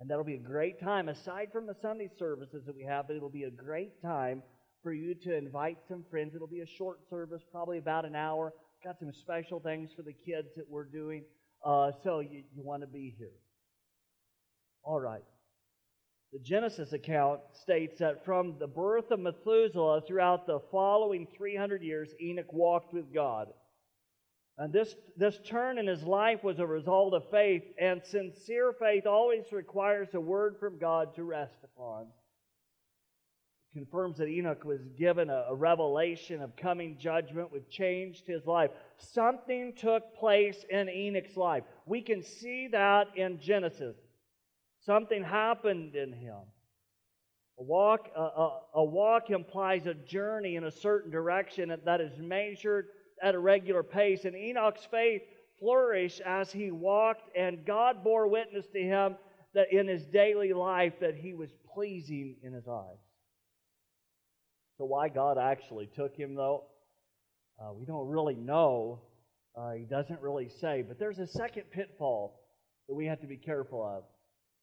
And 0.00 0.10
that'll 0.10 0.24
be 0.24 0.34
a 0.34 0.38
great 0.38 0.80
time, 0.80 1.08
aside 1.08 1.48
from 1.52 1.66
the 1.66 1.76
Sunday 1.80 2.10
services 2.18 2.64
that 2.66 2.74
we 2.74 2.82
have, 2.84 3.06
but 3.06 3.16
it'll 3.16 3.28
be 3.28 3.44
a 3.44 3.50
great 3.50 4.02
time 4.02 4.42
for 4.82 4.92
you 4.92 5.14
to 5.14 5.36
invite 5.36 5.78
some 5.88 6.04
friends. 6.10 6.34
It'll 6.34 6.48
be 6.48 6.62
a 6.62 6.66
short 6.66 6.98
service, 7.08 7.42
probably 7.52 7.78
about 7.78 8.04
an 8.04 8.16
hour. 8.16 8.52
Got 8.82 8.98
some 8.98 9.12
special 9.12 9.60
things 9.60 9.90
for 9.94 10.02
the 10.02 10.12
kids 10.12 10.48
that 10.56 10.68
we're 10.68 10.84
doing. 10.84 11.22
Uh, 11.64 11.92
so 12.02 12.18
you, 12.18 12.42
you 12.52 12.62
want 12.64 12.82
to 12.82 12.88
be 12.88 13.14
here. 13.16 13.30
All 14.82 14.98
right. 14.98 15.22
The 16.32 16.40
Genesis 16.40 16.92
account 16.92 17.40
states 17.62 18.00
that 18.00 18.24
from 18.24 18.56
the 18.58 18.66
birth 18.66 19.10
of 19.10 19.20
Methuselah 19.20 20.02
throughout 20.08 20.46
the 20.46 20.60
following 20.72 21.28
300 21.36 21.82
years, 21.82 22.08
Enoch 22.20 22.52
walked 22.52 22.92
with 22.92 23.12
God. 23.14 23.48
And 24.58 24.72
this, 24.72 24.94
this 25.16 25.38
turn 25.46 25.78
in 25.78 25.86
his 25.86 26.02
life 26.02 26.44
was 26.44 26.58
a 26.58 26.66
result 26.66 27.14
of 27.14 27.30
faith, 27.30 27.62
and 27.78 28.02
sincere 28.04 28.72
faith 28.78 29.06
always 29.06 29.50
requires 29.50 30.08
a 30.14 30.20
word 30.20 30.56
from 30.60 30.78
God 30.78 31.14
to 31.14 31.24
rest 31.24 31.56
upon. 31.64 32.06
It 33.74 33.78
confirms 33.78 34.18
that 34.18 34.28
Enoch 34.28 34.64
was 34.64 34.82
given 34.98 35.30
a, 35.30 35.46
a 35.48 35.54
revelation 35.54 36.42
of 36.42 36.54
coming 36.54 36.98
judgment 36.98 37.50
which 37.50 37.70
changed 37.70 38.26
his 38.26 38.46
life. 38.46 38.70
Something 38.98 39.72
took 39.72 40.14
place 40.16 40.64
in 40.68 40.90
Enoch's 40.90 41.36
life. 41.36 41.64
We 41.86 42.02
can 42.02 42.22
see 42.22 42.68
that 42.72 43.16
in 43.16 43.40
Genesis. 43.40 43.96
Something 44.84 45.24
happened 45.24 45.94
in 45.94 46.12
him. 46.12 46.36
A 47.58 47.62
walk, 47.62 48.10
a, 48.14 48.20
a, 48.20 48.60
a 48.74 48.84
walk 48.84 49.30
implies 49.30 49.86
a 49.86 49.94
journey 49.94 50.56
in 50.56 50.64
a 50.64 50.70
certain 50.70 51.10
direction 51.10 51.74
that 51.84 52.00
is 52.00 52.18
measured 52.18 52.88
at 53.22 53.34
a 53.34 53.38
regular 53.38 53.82
pace. 53.82 54.24
And 54.24 54.34
Enoch's 54.34 54.86
faith 54.90 55.22
flourished 55.58 56.20
as 56.26 56.50
he 56.50 56.70
walked, 56.70 57.36
and 57.36 57.64
God 57.64 58.02
bore 58.02 58.26
witness 58.26 58.66
to 58.72 58.80
him 58.80 59.16
that 59.54 59.72
in 59.72 59.86
his 59.86 60.04
daily 60.06 60.52
life 60.52 60.94
that 61.00 61.14
he 61.14 61.34
was 61.34 61.50
pleasing 61.74 62.36
in 62.42 62.52
his 62.52 62.66
eyes. 62.66 62.98
So 64.78 64.86
why 64.86 65.08
God 65.08 65.38
actually 65.38 65.88
took 65.94 66.16
him, 66.16 66.34
though, 66.34 66.64
uh, 67.60 67.72
we 67.72 67.84
don't 67.84 68.08
really 68.08 68.34
know. 68.34 69.02
Uh, 69.56 69.72
he 69.72 69.84
doesn't 69.84 70.20
really 70.20 70.48
say. 70.48 70.82
But 70.82 70.98
there's 70.98 71.18
a 71.18 71.26
second 71.26 71.64
pitfall 71.70 72.40
that 72.88 72.94
we 72.94 73.06
have 73.06 73.20
to 73.20 73.26
be 73.26 73.36
careful 73.36 73.84
of. 73.84 74.04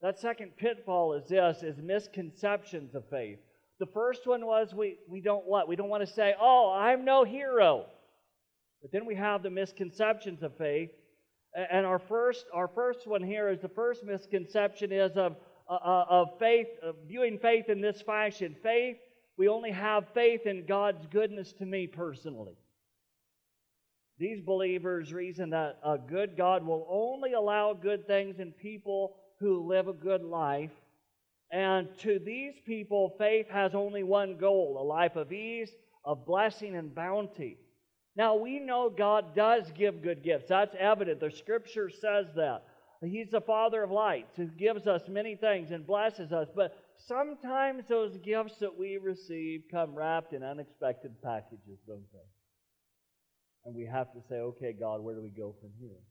That 0.01 0.19
second 0.19 0.57
pitfall 0.57 1.13
is 1.13 1.27
this: 1.29 1.61
is 1.61 1.77
misconceptions 1.77 2.95
of 2.95 3.03
faith. 3.09 3.37
The 3.79 3.85
first 3.85 4.27
one 4.27 4.45
was 4.45 4.73
we, 4.73 4.97
we 5.07 5.21
don't 5.21 5.45
what? 5.45 5.67
We 5.67 5.75
don't 5.75 5.89
want 5.89 6.05
to 6.05 6.13
say, 6.13 6.33
oh, 6.39 6.73
I'm 6.75 7.05
no 7.05 7.23
hero. 7.23 7.85
But 8.81 8.91
then 8.91 9.05
we 9.05 9.15
have 9.15 9.43
the 9.43 9.49
misconceptions 9.49 10.43
of 10.43 10.57
faith. 10.57 10.91
And 11.53 11.85
our 11.85 11.99
first, 11.99 12.45
our 12.53 12.67
first 12.67 13.07
one 13.07 13.23
here 13.23 13.49
is 13.49 13.59
the 13.59 13.69
first 13.69 14.03
misconception 14.03 14.91
is 14.91 15.17
of, 15.17 15.35
uh, 15.67 15.73
uh, 15.73 16.05
of 16.09 16.39
faith, 16.39 16.67
of 16.81 16.95
viewing 17.07 17.39
faith 17.39 17.69
in 17.69 17.81
this 17.81 18.01
fashion. 18.01 18.55
Faith, 18.61 18.97
we 19.37 19.47
only 19.47 19.71
have 19.71 20.07
faith 20.13 20.45
in 20.45 20.65
God's 20.65 21.05
goodness 21.07 21.53
to 21.53 21.65
me 21.65 21.87
personally. 21.87 22.55
These 24.19 24.41
believers 24.41 25.13
reason 25.13 25.51
that 25.51 25.79
a 25.83 25.97
good 25.97 26.35
God 26.35 26.65
will 26.65 26.85
only 26.89 27.33
allow 27.33 27.73
good 27.73 28.05
things 28.05 28.39
in 28.39 28.51
people 28.51 29.15
who 29.39 29.65
live 29.65 29.87
a 29.87 29.93
good 29.93 30.23
life. 30.23 30.73
And 31.51 31.87
to 31.99 32.19
these 32.19 32.55
people, 32.65 33.15
faith 33.17 33.47
has 33.49 33.73
only 33.73 34.03
one 34.03 34.37
goal 34.37 34.77
a 34.79 34.83
life 34.83 35.15
of 35.15 35.31
ease, 35.31 35.71
of 36.03 36.25
blessing, 36.25 36.75
and 36.75 36.93
bounty. 36.93 37.57
Now, 38.19 38.35
we 38.35 38.59
know 38.59 38.89
God 38.89 39.33
does 39.33 39.71
give 39.71 40.01
good 40.01 40.23
gifts. 40.23 40.49
That's 40.49 40.75
evident. 40.77 41.21
The 41.21 41.31
scripture 41.31 41.89
says 41.89 42.25
that. 42.35 42.65
He's 43.01 43.31
the 43.31 43.39
Father 43.39 43.81
of 43.81 43.91
lights 43.91 44.35
who 44.35 44.47
gives 44.47 44.87
us 44.87 45.03
many 45.07 45.37
things 45.37 45.71
and 45.71 45.87
blesses 45.87 46.33
us. 46.33 46.49
But 46.53 46.73
sometimes 47.07 47.85
those 47.87 48.17
gifts 48.17 48.57
that 48.59 48.77
we 48.77 48.97
receive 48.97 49.63
come 49.71 49.95
wrapped 49.95 50.33
in 50.33 50.43
unexpected 50.43 51.13
packages, 51.21 51.79
don't 51.87 52.11
they? 52.11 52.27
And 53.63 53.73
we 53.73 53.85
have 53.85 54.11
to 54.11 54.19
say, 54.27 54.35
okay, 54.35 54.73
God, 54.77 54.99
where 54.99 55.15
do 55.15 55.21
we 55.21 55.29
go 55.29 55.55
from 55.61 55.69
here? 55.79 56.01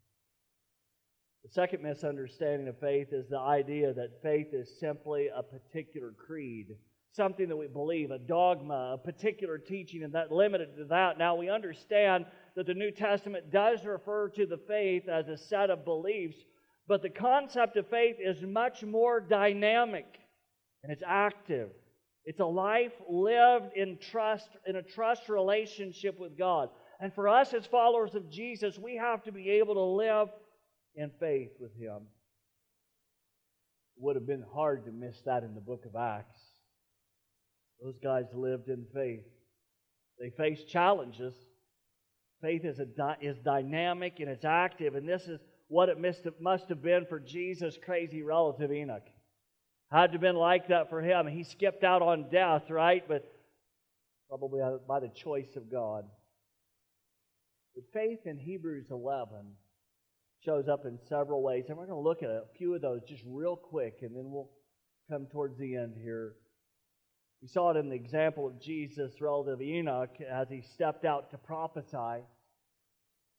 The 1.45 1.51
second 1.51 1.83
misunderstanding 1.83 2.69
of 2.69 2.81
faith 2.81 3.09
is 3.13 3.29
the 3.29 3.39
idea 3.39 3.93
that 3.93 4.23
faith 4.23 4.55
is 4.55 4.81
simply 4.81 5.29
a 5.29 5.43
particular 5.43 6.15
creed 6.27 6.69
something 7.13 7.49
that 7.49 7.57
we 7.57 7.67
believe, 7.67 8.11
a 8.11 8.19
dogma, 8.19 8.95
a 8.95 8.99
particular 8.99 9.59
teaching, 9.59 10.03
and 10.03 10.15
that 10.15 10.31
limited 10.33 10.77
to 10.77 10.85
that. 10.85 11.19
Now 11.19 11.35
we 11.35 11.51
understand 11.51 12.27
that 12.55 12.67
the 12.67 12.75
New 12.75 12.91
Testament 12.91 13.51
does 13.51 13.85
refer 13.85 14.29
to 14.31 14.47
the 14.47 14.59
faith 14.59 15.09
as 15.09 15.29
a 15.29 15.37
set 15.37 15.71
of 15.71 15.85
beliefs, 15.85 16.37
but 16.87 17.03
the 17.03 17.11
concept 17.11 17.77
of 17.77 17.89
faith 17.89 18.17
is 18.19 18.43
much 18.43 18.83
more 18.83 19.21
dynamic 19.21 20.19
and 20.83 20.93
it's 20.93 21.03
active. 21.07 21.71
It's 22.25 22.41
a 22.41 22.45
life 22.45 22.93
lived 23.09 23.75
in 23.75 23.99
trust, 23.99 24.49
in 24.67 24.77
a 24.77 24.83
trust 24.83 25.29
relationship 25.29 26.19
with 26.19 26.37
God. 26.37 26.69
And 27.01 27.13
for 27.15 27.29
us 27.29 27.55
as 27.55 27.65
followers 27.67 28.15
of 28.15 28.31
Jesus, 28.31 28.79
we 28.79 28.97
have 28.97 29.23
to 29.25 29.33
be 29.33 29.51
able 29.51 29.75
to 29.75 29.83
live 29.83 30.29
in 30.95 31.11
faith 31.21 31.53
with 31.61 31.75
Him. 31.77 32.03
It 33.97 34.03
would 34.03 34.17
have 34.17 34.27
been 34.27 34.45
hard 34.53 34.85
to 34.85 34.93
miss 34.93 35.21
that 35.25 35.43
in 35.43 35.55
the 35.55 35.61
book 35.61 35.85
of 35.87 35.97
Acts. 35.97 36.39
Those 37.83 37.99
guys 38.03 38.25
lived 38.35 38.69
in 38.69 38.87
faith. 38.93 39.25
They 40.19 40.31
faced 40.31 40.69
challenges. 40.69 41.35
Faith 42.41 42.65
is, 42.65 42.81
a, 42.81 43.17
is 43.21 43.39
dynamic 43.39 44.21
and 44.21 44.29
it's 44.29 44.45
active, 44.45 44.95
and 44.95 45.09
this 45.09 45.23
is 45.23 45.41
what 45.69 45.89
it 45.89 46.01
must 46.01 46.25
have, 46.25 46.41
must 46.41 46.69
have 46.69 46.83
been 46.83 47.07
for 47.07 47.21
Jesus' 47.21 47.77
crazy 47.85 48.23
relative 48.23 48.73
Enoch. 48.73 49.07
Had 49.91 50.09
to 50.09 50.13
have 50.13 50.21
been 50.21 50.37
like 50.37 50.69
that 50.69 50.91
for 50.91 51.01
him. 51.01 51.27
He 51.27 51.45
skipped 51.45 51.85
out 51.85 52.03
on 52.03 52.31
death, 52.31 52.71
right? 52.71 53.07
But 53.07 53.31
probably 54.29 54.61
by 54.87 55.01
the 55.01 55.09
choice 55.09 55.57
of 55.57 55.71
God. 55.71 56.05
But 57.75 57.85
faith 57.93 58.21
in 58.27 58.39
Hebrews 58.39 58.87
11 58.91 59.29
shows 60.45 60.69
up 60.69 60.85
in 60.85 60.99
several 61.09 61.43
ways, 61.43 61.65
and 61.69 61.77
we're 61.77 61.87
going 61.87 62.03
to 62.03 62.09
look 62.09 62.23
at 62.23 62.31
a 62.31 62.45
few 62.57 62.75
of 62.75 62.83
those 62.83 63.03
just 63.09 63.23
real 63.27 63.57
quick, 63.57 63.99
and 64.03 64.15
then 64.15 64.31
we'll 64.31 64.51
come 65.11 65.27
towards 65.27 65.59
the 65.59 65.77
end 65.77 65.95
here. 66.03 66.35
We 67.41 67.49
saw 67.49 67.71
it 67.71 67.77
in 67.77 67.89
the 67.89 67.95
example 67.95 68.47
of 68.47 68.61
Jesus 68.61 69.21
relative 69.21 69.61
to 69.61 69.65
Enoch 69.65 70.17
as 70.29 70.49
he 70.49 70.61
stepped 70.61 71.05
out 71.05 71.31
to 71.31 71.39
prophesy. 71.39 72.25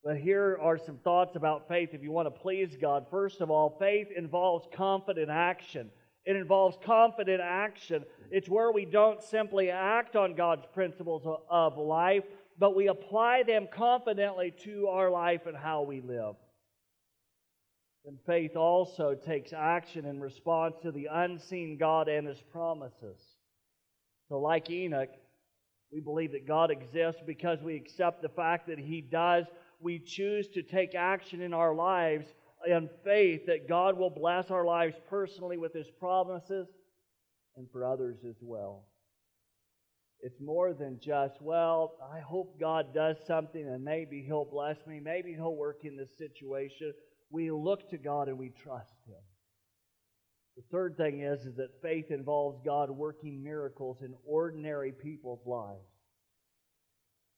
But 0.03 0.17
here 0.17 0.57
are 0.61 0.77
some 0.77 0.97
thoughts 0.97 1.35
about 1.35 1.67
faith 1.67 1.89
if 1.93 2.01
you 2.01 2.11
want 2.11 2.27
to 2.27 2.41
please 2.41 2.77
God. 2.79 3.07
First 3.11 3.41
of 3.41 3.51
all, 3.51 3.75
faith 3.77 4.07
involves 4.15 4.67
confident 4.73 5.29
action. 5.29 5.89
It 6.25 6.37
involves 6.37 6.77
confident 6.85 7.41
action. 7.41 8.05
It's 8.31 8.47
where 8.47 8.71
we 8.71 8.85
don't 8.85 9.21
simply 9.21 9.69
act 9.69 10.15
on 10.15 10.35
God's 10.35 10.65
principles 10.73 11.27
of 11.49 11.77
life, 11.77 12.23
but 12.57 12.75
we 12.75 12.87
apply 12.87 13.43
them 13.43 13.67
confidently 13.69 14.53
to 14.63 14.87
our 14.87 15.09
life 15.09 15.45
and 15.45 15.57
how 15.57 15.81
we 15.81 15.99
live. 15.99 16.35
And 18.05 18.17
faith 18.25 18.55
also 18.55 19.13
takes 19.13 19.51
action 19.51 20.05
in 20.05 20.21
response 20.21 20.77
to 20.83 20.91
the 20.91 21.09
unseen 21.11 21.77
God 21.77 22.07
and 22.07 22.25
His 22.27 22.41
promises. 22.41 23.19
So, 24.29 24.39
like 24.39 24.69
Enoch, 24.69 25.09
We 25.91 26.01
believe 26.01 26.33
that 26.33 26.47
God 26.47 26.69
exists 26.69 27.21
because 27.25 27.61
we 27.63 27.75
accept 27.75 28.21
the 28.21 28.29
fact 28.29 28.67
that 28.67 28.77
He 28.77 29.01
does. 29.01 29.45
We 29.79 29.99
choose 29.99 30.47
to 30.49 30.61
take 30.61 30.93
action 30.93 31.41
in 31.41 31.53
our 31.53 31.73
lives 31.73 32.27
in 32.67 32.89
faith 33.03 33.45
that 33.47 33.67
God 33.67 33.97
will 33.97 34.09
bless 34.09 34.51
our 34.51 34.65
lives 34.65 34.95
personally 35.09 35.57
with 35.57 35.73
His 35.73 35.89
promises 35.99 36.67
and 37.55 37.67
for 37.71 37.85
others 37.85 38.17
as 38.27 38.35
well. 38.41 38.85
It's 40.21 40.39
more 40.41 40.73
than 40.73 40.99
just, 41.01 41.41
well, 41.41 41.93
I 42.13 42.19
hope 42.19 42.59
God 42.59 42.93
does 42.93 43.17
something 43.25 43.65
and 43.65 43.83
maybe 43.83 44.21
He'll 44.21 44.45
bless 44.45 44.77
me. 44.85 44.99
Maybe 44.99 45.33
He'll 45.33 45.55
work 45.55 45.85
in 45.85 45.97
this 45.97 46.17
situation. 46.17 46.93
We 47.31 47.49
look 47.51 47.89
to 47.89 47.97
God 47.97 48.27
and 48.27 48.37
we 48.37 48.49
trust 48.49 48.93
Him. 49.07 49.15
The 50.59 50.77
third 50.77 50.97
thing 50.97 51.21
is, 51.21 51.45
is 51.45 51.55
that 51.55 51.81
faith 51.81 52.11
involves 52.11 52.59
God 52.65 52.89
working 52.91 53.41
miracles 53.41 54.01
in 54.01 54.13
ordinary 54.25 54.91
people's 54.91 55.39
lives. 55.45 55.87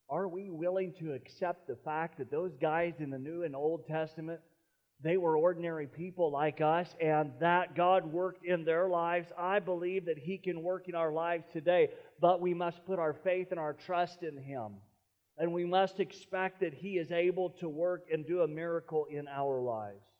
Are 0.09 0.27
we 0.27 0.49
willing 0.49 0.91
to 0.93 1.13
accept 1.13 1.67
the 1.67 1.75
fact 1.85 2.17
that 2.17 2.31
those 2.31 2.55
guys 2.59 2.95
in 2.97 3.11
the 3.11 3.19
New 3.19 3.43
and 3.43 3.55
Old 3.55 3.85
Testament, 3.85 4.39
they 5.03 5.17
were 5.17 5.37
ordinary 5.37 5.85
people 5.85 6.31
like 6.31 6.61
us, 6.61 6.95
and 6.99 7.31
that 7.39 7.75
God 7.75 8.11
worked 8.11 8.43
in 8.43 8.65
their 8.65 8.89
lives? 8.89 9.31
I 9.37 9.59
believe 9.59 10.05
that 10.05 10.17
He 10.17 10.39
can 10.39 10.63
work 10.63 10.89
in 10.89 10.95
our 10.95 11.11
lives 11.13 11.45
today, 11.53 11.89
but 12.19 12.41
we 12.41 12.55
must 12.55 12.83
put 12.87 12.97
our 12.97 13.13
faith 13.13 13.51
and 13.51 13.59
our 13.59 13.73
trust 13.73 14.23
in 14.23 14.35
Him. 14.35 14.77
And 15.37 15.53
we 15.53 15.65
must 15.65 15.99
expect 15.99 16.61
that 16.61 16.73
He 16.73 16.97
is 16.97 17.11
able 17.11 17.51
to 17.59 17.69
work 17.69 18.07
and 18.11 18.25
do 18.25 18.41
a 18.41 18.47
miracle 18.47 19.05
in 19.11 19.27
our 19.27 19.61
lives. 19.61 20.10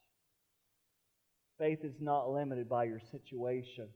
Faith 1.62 1.84
is 1.84 2.02
not 2.02 2.32
limited 2.32 2.68
by 2.68 2.86
your 2.86 3.00
situation. 3.12 3.88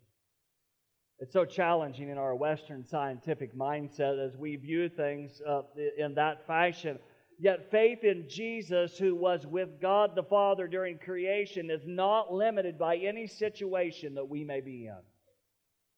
It's 1.17 1.33
so 1.33 1.45
challenging 1.45 2.09
in 2.09 2.19
our 2.19 2.35
Western 2.35 2.85
scientific 2.85 3.57
mindset 3.57 4.23
as 4.23 4.37
we 4.37 4.55
view 4.55 4.87
things 4.87 5.41
uh, 5.49 5.63
in 5.97 6.13
that 6.13 6.45
fashion. 6.45 6.99
Yet 7.39 7.71
faith 7.71 8.03
in 8.03 8.27
Jesus, 8.29 8.99
who 8.99 9.15
was 9.15 9.47
with 9.47 9.81
God 9.81 10.11
the 10.15 10.21
Father 10.21 10.67
during 10.67 10.99
creation, 10.99 11.71
is 11.71 11.81
not 11.87 12.31
limited 12.31 12.77
by 12.77 12.97
any 12.97 13.25
situation 13.25 14.13
that 14.13 14.29
we 14.29 14.43
may 14.43 14.61
be 14.61 14.85
in. 14.85 15.01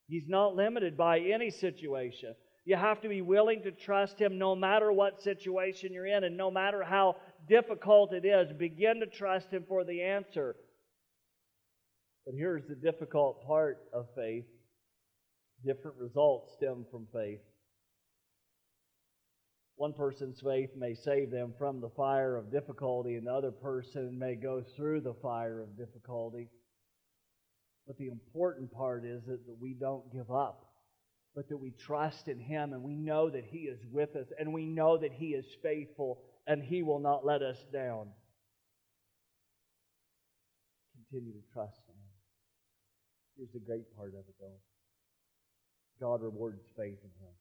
He's 0.08 0.30
not 0.30 0.56
limited 0.56 0.95
by 0.95 1.19
any 1.19 1.49
situation. 1.49 2.34
You 2.63 2.77
have 2.77 3.01
to 3.01 3.10
be 3.10 3.21
willing 3.21 3.63
to 3.63 3.71
trust 3.71 4.19
Him 4.19 4.38
no 4.38 4.56
matter 4.56 4.89
what 4.93 5.21
situation 5.21 5.91
you're 5.91 6.08
in 6.08 6.23
and 6.23 6.38
no 6.38 6.49
matter 6.49 6.82
how 6.82 7.17
difficult 7.49 8.13
it 8.13 8.23
is. 8.23 8.53
Begin 8.53 9.01
to 9.01 9.06
trust 9.06 9.51
Him 9.51 9.65
for 9.67 9.84
the 9.84 10.01
answer. 10.01 10.56
But 12.27 12.35
here's 12.35 12.67
the 12.67 12.75
difficult 12.75 13.47
part 13.47 13.79
of 13.93 14.07
faith 14.13 14.43
different 15.65 15.95
results 15.97 16.51
stem 16.53 16.85
from 16.91 17.07
faith. 17.13 17.39
One 19.77 19.93
person's 19.93 20.41
faith 20.41 20.71
may 20.75 20.93
save 20.93 21.31
them 21.31 21.53
from 21.57 21.79
the 21.79 21.89
fire 21.95 22.35
of 22.35 22.51
difficulty, 22.51 23.15
and 23.15 23.27
the 23.27 23.31
other 23.33 23.51
person 23.51 24.19
may 24.19 24.35
go 24.35 24.61
through 24.75 25.01
the 25.01 25.13
fire 25.13 25.61
of 25.61 25.77
difficulty. 25.77 26.49
But 27.87 27.97
the 27.97 28.07
important 28.07 28.73
part 28.73 29.05
is 29.05 29.23
that, 29.27 29.47
that 29.47 29.57
we 29.61 29.73
don't 29.73 30.11
give 30.11 30.29
up, 30.29 30.65
but 31.33 31.47
that 31.47 31.57
we 31.57 31.71
trust 31.71 32.27
in 32.27 32.41
Him 32.41 32.73
and 32.73 32.83
we 32.83 32.97
know 32.97 33.29
that 33.29 33.45
He 33.45 33.59
is 33.59 33.79
with 33.89 34.17
us 34.17 34.27
and 34.37 34.51
we 34.51 34.65
know 34.65 34.97
that 34.97 35.13
He 35.13 35.27
is 35.27 35.45
faithful 35.63 36.23
and 36.45 36.61
He 36.61 36.83
will 36.83 36.99
not 36.99 37.25
let 37.25 37.41
us 37.41 37.63
down. 37.71 38.09
Continue 41.09 41.31
to 41.31 41.53
trust 41.53 41.87
Here's 43.38 43.52
the 43.52 43.60
great 43.60 43.95
part 43.95 44.13
of 44.15 44.26
it, 44.28 44.36
though 44.39 44.60
God 46.00 46.21
rewards 46.21 46.63
faith 46.76 46.97
in 47.04 47.26
Him. 47.26 47.34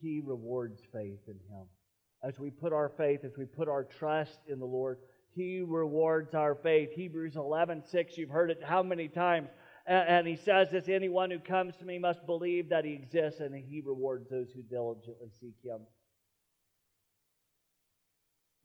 He 0.00 0.20
rewards 0.24 0.80
faith 0.92 1.20
in 1.26 1.38
Him. 1.50 1.66
As 2.22 2.38
we 2.38 2.50
put 2.50 2.72
our 2.72 2.88
faith, 2.88 3.20
as 3.24 3.36
we 3.36 3.44
put 3.44 3.68
our 3.68 3.84
trust 3.84 4.38
in 4.46 4.58
the 4.58 4.66
Lord, 4.66 4.98
He 5.34 5.62
rewards 5.66 6.34
our 6.34 6.54
faith. 6.54 6.90
Hebrews 6.92 7.36
11 7.36 7.84
6, 7.86 8.18
you've 8.18 8.30
heard 8.30 8.50
it 8.50 8.62
how 8.62 8.82
many 8.82 9.08
times? 9.08 9.48
And 9.86 10.26
He 10.26 10.36
says 10.36 10.70
this 10.70 10.88
anyone 10.88 11.30
who 11.30 11.38
comes 11.38 11.76
to 11.76 11.84
me 11.84 11.98
must 11.98 12.26
believe 12.26 12.68
that 12.68 12.84
He 12.84 12.92
exists, 12.92 13.40
and 13.40 13.54
He 13.54 13.80
rewards 13.80 14.28
those 14.28 14.50
who 14.54 14.62
diligently 14.62 15.30
seek 15.40 15.56
Him. 15.64 15.80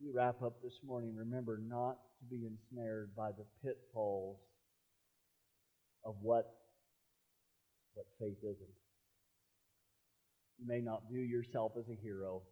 We 0.02 0.12
wrap 0.14 0.42
up 0.42 0.62
this 0.62 0.80
morning. 0.86 1.16
Remember 1.16 1.62
not 1.66 1.98
to 2.20 2.26
be 2.30 2.46
ensnared 2.46 3.16
by 3.16 3.32
the 3.32 3.46
pitfalls 3.64 4.40
of 6.06 6.16
what, 6.22 6.46
what 7.94 8.06
faith 8.20 8.40
isn't. 8.40 8.78
You 10.60 10.68
may 10.68 10.82
not 10.82 11.04
view 11.12 11.22
yourself 11.22 11.74
as 11.78 11.90
a 11.90 12.02
hero. 12.02 12.44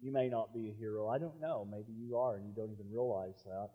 You 0.00 0.12
may 0.12 0.28
not 0.28 0.54
be 0.54 0.68
a 0.68 0.78
hero. 0.78 1.08
I 1.08 1.18
don't 1.18 1.40
know. 1.40 1.66
Maybe 1.70 1.92
you 1.92 2.16
are 2.16 2.36
and 2.36 2.46
you 2.46 2.54
don't 2.54 2.72
even 2.72 2.90
realize 2.90 3.42
that. 3.44 3.70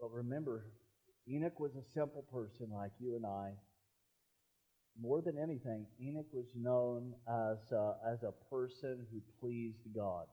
But 0.00 0.10
remember, 0.12 0.64
Enoch 1.28 1.58
was 1.58 1.72
a 1.76 1.82
simple 1.94 2.24
person 2.32 2.68
like 2.72 2.92
you 2.98 3.16
and 3.16 3.26
I. 3.26 3.52
More 4.98 5.20
than 5.20 5.36
anything, 5.36 5.86
Enoch 6.00 6.32
was 6.32 6.46
known 6.54 7.12
as 7.28 7.58
a, 7.72 7.96
as 8.06 8.22
a 8.22 8.32
person 8.48 9.04
who 9.12 9.20
pleased 9.40 9.84
God. 9.94 10.26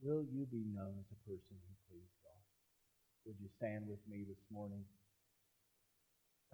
Will 0.00 0.22
you 0.22 0.46
be 0.46 0.62
known 0.72 0.94
as 1.00 1.10
a 1.10 1.28
person 1.28 1.58
who 1.58 1.74
pleased 1.90 2.14
God? 2.22 2.38
Would 3.26 3.36
you 3.40 3.48
stand 3.56 3.88
with 3.88 3.98
me 4.08 4.24
this 4.28 4.44
morning? 4.52 4.84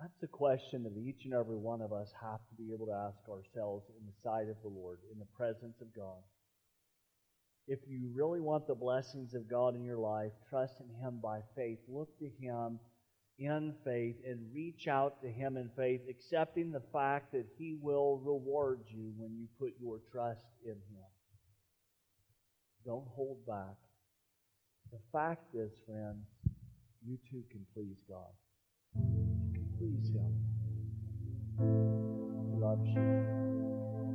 That's 0.01 0.23
a 0.23 0.27
question 0.27 0.83
that 0.83 0.99
each 0.99 1.25
and 1.25 1.35
every 1.35 1.57
one 1.57 1.81
of 1.81 1.93
us 1.93 2.13
have 2.21 2.41
to 2.49 2.55
be 2.59 2.73
able 2.73 2.87
to 2.87 2.93
ask 2.93 3.29
ourselves 3.29 3.87
in 3.89 4.07
the 4.07 4.13
sight 4.23 4.49
of 4.49 4.57
the 4.63 4.69
Lord, 4.69 4.99
in 5.13 5.19
the 5.19 5.37
presence 5.37 5.81
of 5.81 5.95
God. 5.95 6.23
If 7.69 7.79
you 7.89 8.11
really 8.13 8.41
want 8.41 8.67
the 8.67 8.75
blessings 8.75 9.35
of 9.35 9.49
God 9.49 9.75
in 9.77 9.85
your 9.85 9.99
life, 9.99 10.33
trust 10.51 10.75
in 10.81 10.89
Him 11.01 11.21
by 11.23 11.41
faith. 11.57 11.79
Look 11.89 12.19
to 12.19 12.29
Him 12.41 12.81
in 13.39 13.75
faith 13.85 14.17
and 14.27 14.53
reach 14.53 14.89
out 14.89 15.23
to 15.23 15.29
Him 15.29 15.57
in 15.57 15.71
faith, 15.77 16.03
accepting 16.11 16.73
the 16.73 16.83
fact 16.93 17.33
that 17.33 17.47
He 17.57 17.79
will 17.81 18.21
reward 18.23 18.81
you 18.89 19.13
when 19.17 19.35
you 19.35 19.47
put 19.59 19.75
your 19.81 20.01
trust 20.13 20.45
in 20.65 20.73
Him. 20.73 21.09
Don't 22.85 23.07
hold 23.15 23.47
back. 23.47 23.77
The 24.93 24.99
fact 25.13 25.55
is, 25.55 25.73
friends, 25.87 26.27
you 27.07 27.17
too 27.31 27.45
can 27.51 27.65
please 27.75 27.97
God 28.09 28.31
please 29.85 30.09
Him. 30.17 30.33
He 31.61 32.57
loves 32.57 32.89
you. 32.89 33.05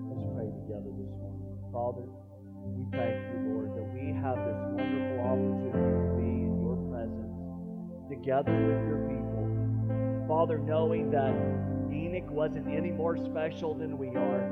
Let's 0.09 0.25
pray 0.33 0.49
together 0.65 0.89
this 0.97 1.13
morning. 1.21 1.45
Father, 1.71 2.05
we 2.73 2.89
thank 2.97 3.21
you, 3.29 3.37
Lord, 3.53 3.77
that 3.77 3.85
we 3.93 4.09
have 4.17 4.37
this 4.49 4.57
wonderful 4.73 5.19
opportunity 5.29 5.93
to 5.93 6.09
be 6.17 6.49
in 6.49 6.57
your 6.57 6.77
presence 6.89 7.37
together 8.09 8.49
with 8.49 8.81
your 8.89 9.01
people. 9.05 9.45
Father, 10.27 10.57
knowing 10.57 11.11
that 11.11 11.33
Enoch 11.93 12.29
wasn't 12.31 12.67
any 12.67 12.91
more 12.91 13.17
special 13.17 13.75
than 13.75 13.97
we 13.97 14.09
are. 14.09 14.49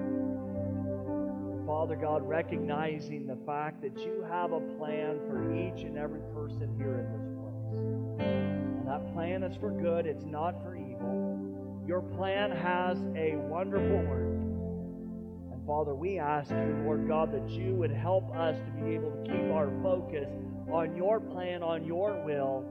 Father 1.65 1.95
God, 1.95 2.27
recognizing 2.27 3.25
the 3.25 3.37
fact 3.45 3.81
that 3.81 3.97
you 3.97 4.23
have 4.29 4.51
a 4.51 4.59
plan 4.77 5.19
for 5.27 5.51
each 5.53 5.83
and 5.83 5.97
every 5.97 6.21
person 6.33 6.73
here 6.77 6.99
in 7.01 7.09
this 7.11 7.27
place. 7.41 8.27
And 8.27 8.87
that 8.87 9.13
plan 9.13 9.43
is 9.43 9.57
for 9.57 9.71
good, 9.71 10.05
it's 10.05 10.23
not 10.23 10.61
for 10.63 10.75
evil. 10.75 10.86
Your 11.87 12.01
plan 12.01 12.51
has 12.51 12.97
a 13.15 13.37
wonderful 13.37 14.01
work. 14.09 14.27
And 15.53 15.65
Father, 15.65 15.95
we 15.95 16.19
ask 16.19 16.51
you, 16.51 16.81
Lord 16.83 17.07
God, 17.07 17.31
that 17.31 17.49
you 17.49 17.75
would 17.75 17.91
help 17.91 18.29
us 18.35 18.57
to 18.57 18.83
be 18.83 18.95
able 18.95 19.11
to 19.11 19.21
keep 19.23 19.53
our 19.53 19.71
focus 19.81 20.27
on 20.69 20.97
your 20.97 21.21
plan, 21.21 21.63
on 21.63 21.85
your 21.85 22.21
will, 22.25 22.65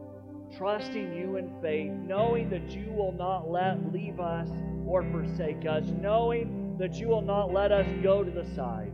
trusting 0.59 1.15
you 1.15 1.37
in 1.37 1.51
faith, 1.63 1.93
knowing 1.93 2.51
that 2.51 2.69
you 2.73 2.93
will 2.93 3.13
not 3.13 3.51
let 3.51 3.91
leave 3.91 4.21
us 4.21 4.51
or 4.87 5.03
forsake 5.11 5.65
us, 5.67 5.87
knowing 5.99 6.77
that 6.79 6.97
you 6.97 7.09
will 7.09 7.23
not 7.23 7.55
let 7.55 7.73
us 7.73 7.87
go 8.03 8.23
to 8.23 8.31
the 8.31 8.45
side. 8.55 8.93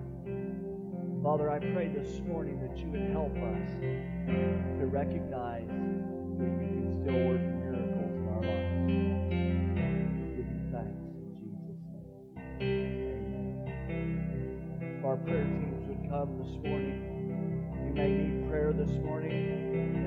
Father, 1.21 1.51
I 1.51 1.59
pray 1.59 1.89
this 1.89 2.21
morning 2.21 2.61
that 2.61 2.79
you 2.79 2.87
would 2.93 3.11
help 3.11 3.37
us 3.37 3.69
to 4.79 4.87
recognize 4.87 5.67
that 5.67 6.61
you 6.61 6.69
can 6.69 7.03
still 7.03 7.27
work 7.27 7.62
our 15.13 15.19
prayer 15.19 15.45
teams 15.45 15.85
would 15.85 16.09
come 16.09 16.41
this 16.41 16.57
morning. 16.65 16.97
You 17.85 17.93
may 17.93 18.09
need 18.09 18.49
prayer 18.49 18.73
this 18.73 18.89
morning. 19.05 19.29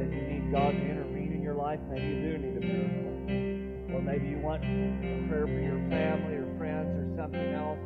Maybe 0.01 0.17
you 0.17 0.25
need 0.33 0.51
God 0.51 0.71
to 0.71 0.81
intervene 0.81 1.31
in 1.31 1.43
your 1.43 1.53
life. 1.53 1.79
Maybe 1.93 2.09
you 2.09 2.21
do 2.25 2.37
need 2.41 2.57
a 2.57 2.65
miracle. 2.65 3.93
Or 3.93 4.01
maybe 4.01 4.33
you 4.33 4.39
want 4.41 4.65
a 4.65 5.29
prayer 5.29 5.45
for 5.45 5.61
your 5.61 5.77
family 5.93 6.41
or 6.41 6.49
friends 6.57 6.97
or 6.97 7.05
something 7.21 7.53
else. 7.53 7.77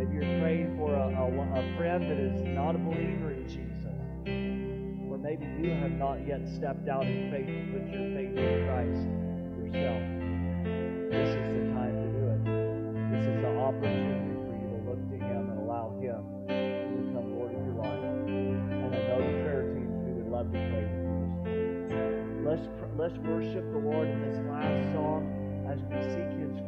Maybe 0.00 0.16
you're 0.16 0.40
praying 0.40 0.80
for 0.80 0.96
a, 0.96 1.12
a, 1.12 1.28
a 1.28 1.76
friend 1.76 2.08
that 2.08 2.16
is 2.16 2.40
not 2.40 2.72
a 2.74 2.80
believer 2.80 3.36
in 3.36 3.44
Jesus. 3.44 3.92
Or 5.12 5.20
maybe 5.20 5.44
you 5.60 5.76
have 5.76 5.92
not 5.92 6.26
yet 6.26 6.40
stepped 6.48 6.88
out 6.88 7.04
in 7.04 7.28
faith 7.28 7.52
and 7.52 7.68
put 7.68 7.84
your 7.92 8.16
faith 8.16 8.32
in 8.32 8.64
Christ 8.64 9.04
yourself. 9.60 10.00
This 11.12 11.36
is 11.36 11.52
the 11.52 11.68
time 11.76 12.00
to 12.00 12.08
do 12.16 12.24
it. 12.32 12.40
This 13.12 13.28
is 13.28 13.44
the 13.44 13.52
opportunity 13.60 14.35
Let's 22.98 23.18
worship 23.18 23.70
the 23.72 23.78
Lord 23.78 24.08
in 24.08 24.22
this 24.22 24.40
last 24.48 24.94
song 24.94 25.28
as 25.68 25.78
we 25.92 26.00
seek 26.00 26.32
his 26.40 26.56
face. 26.60 26.66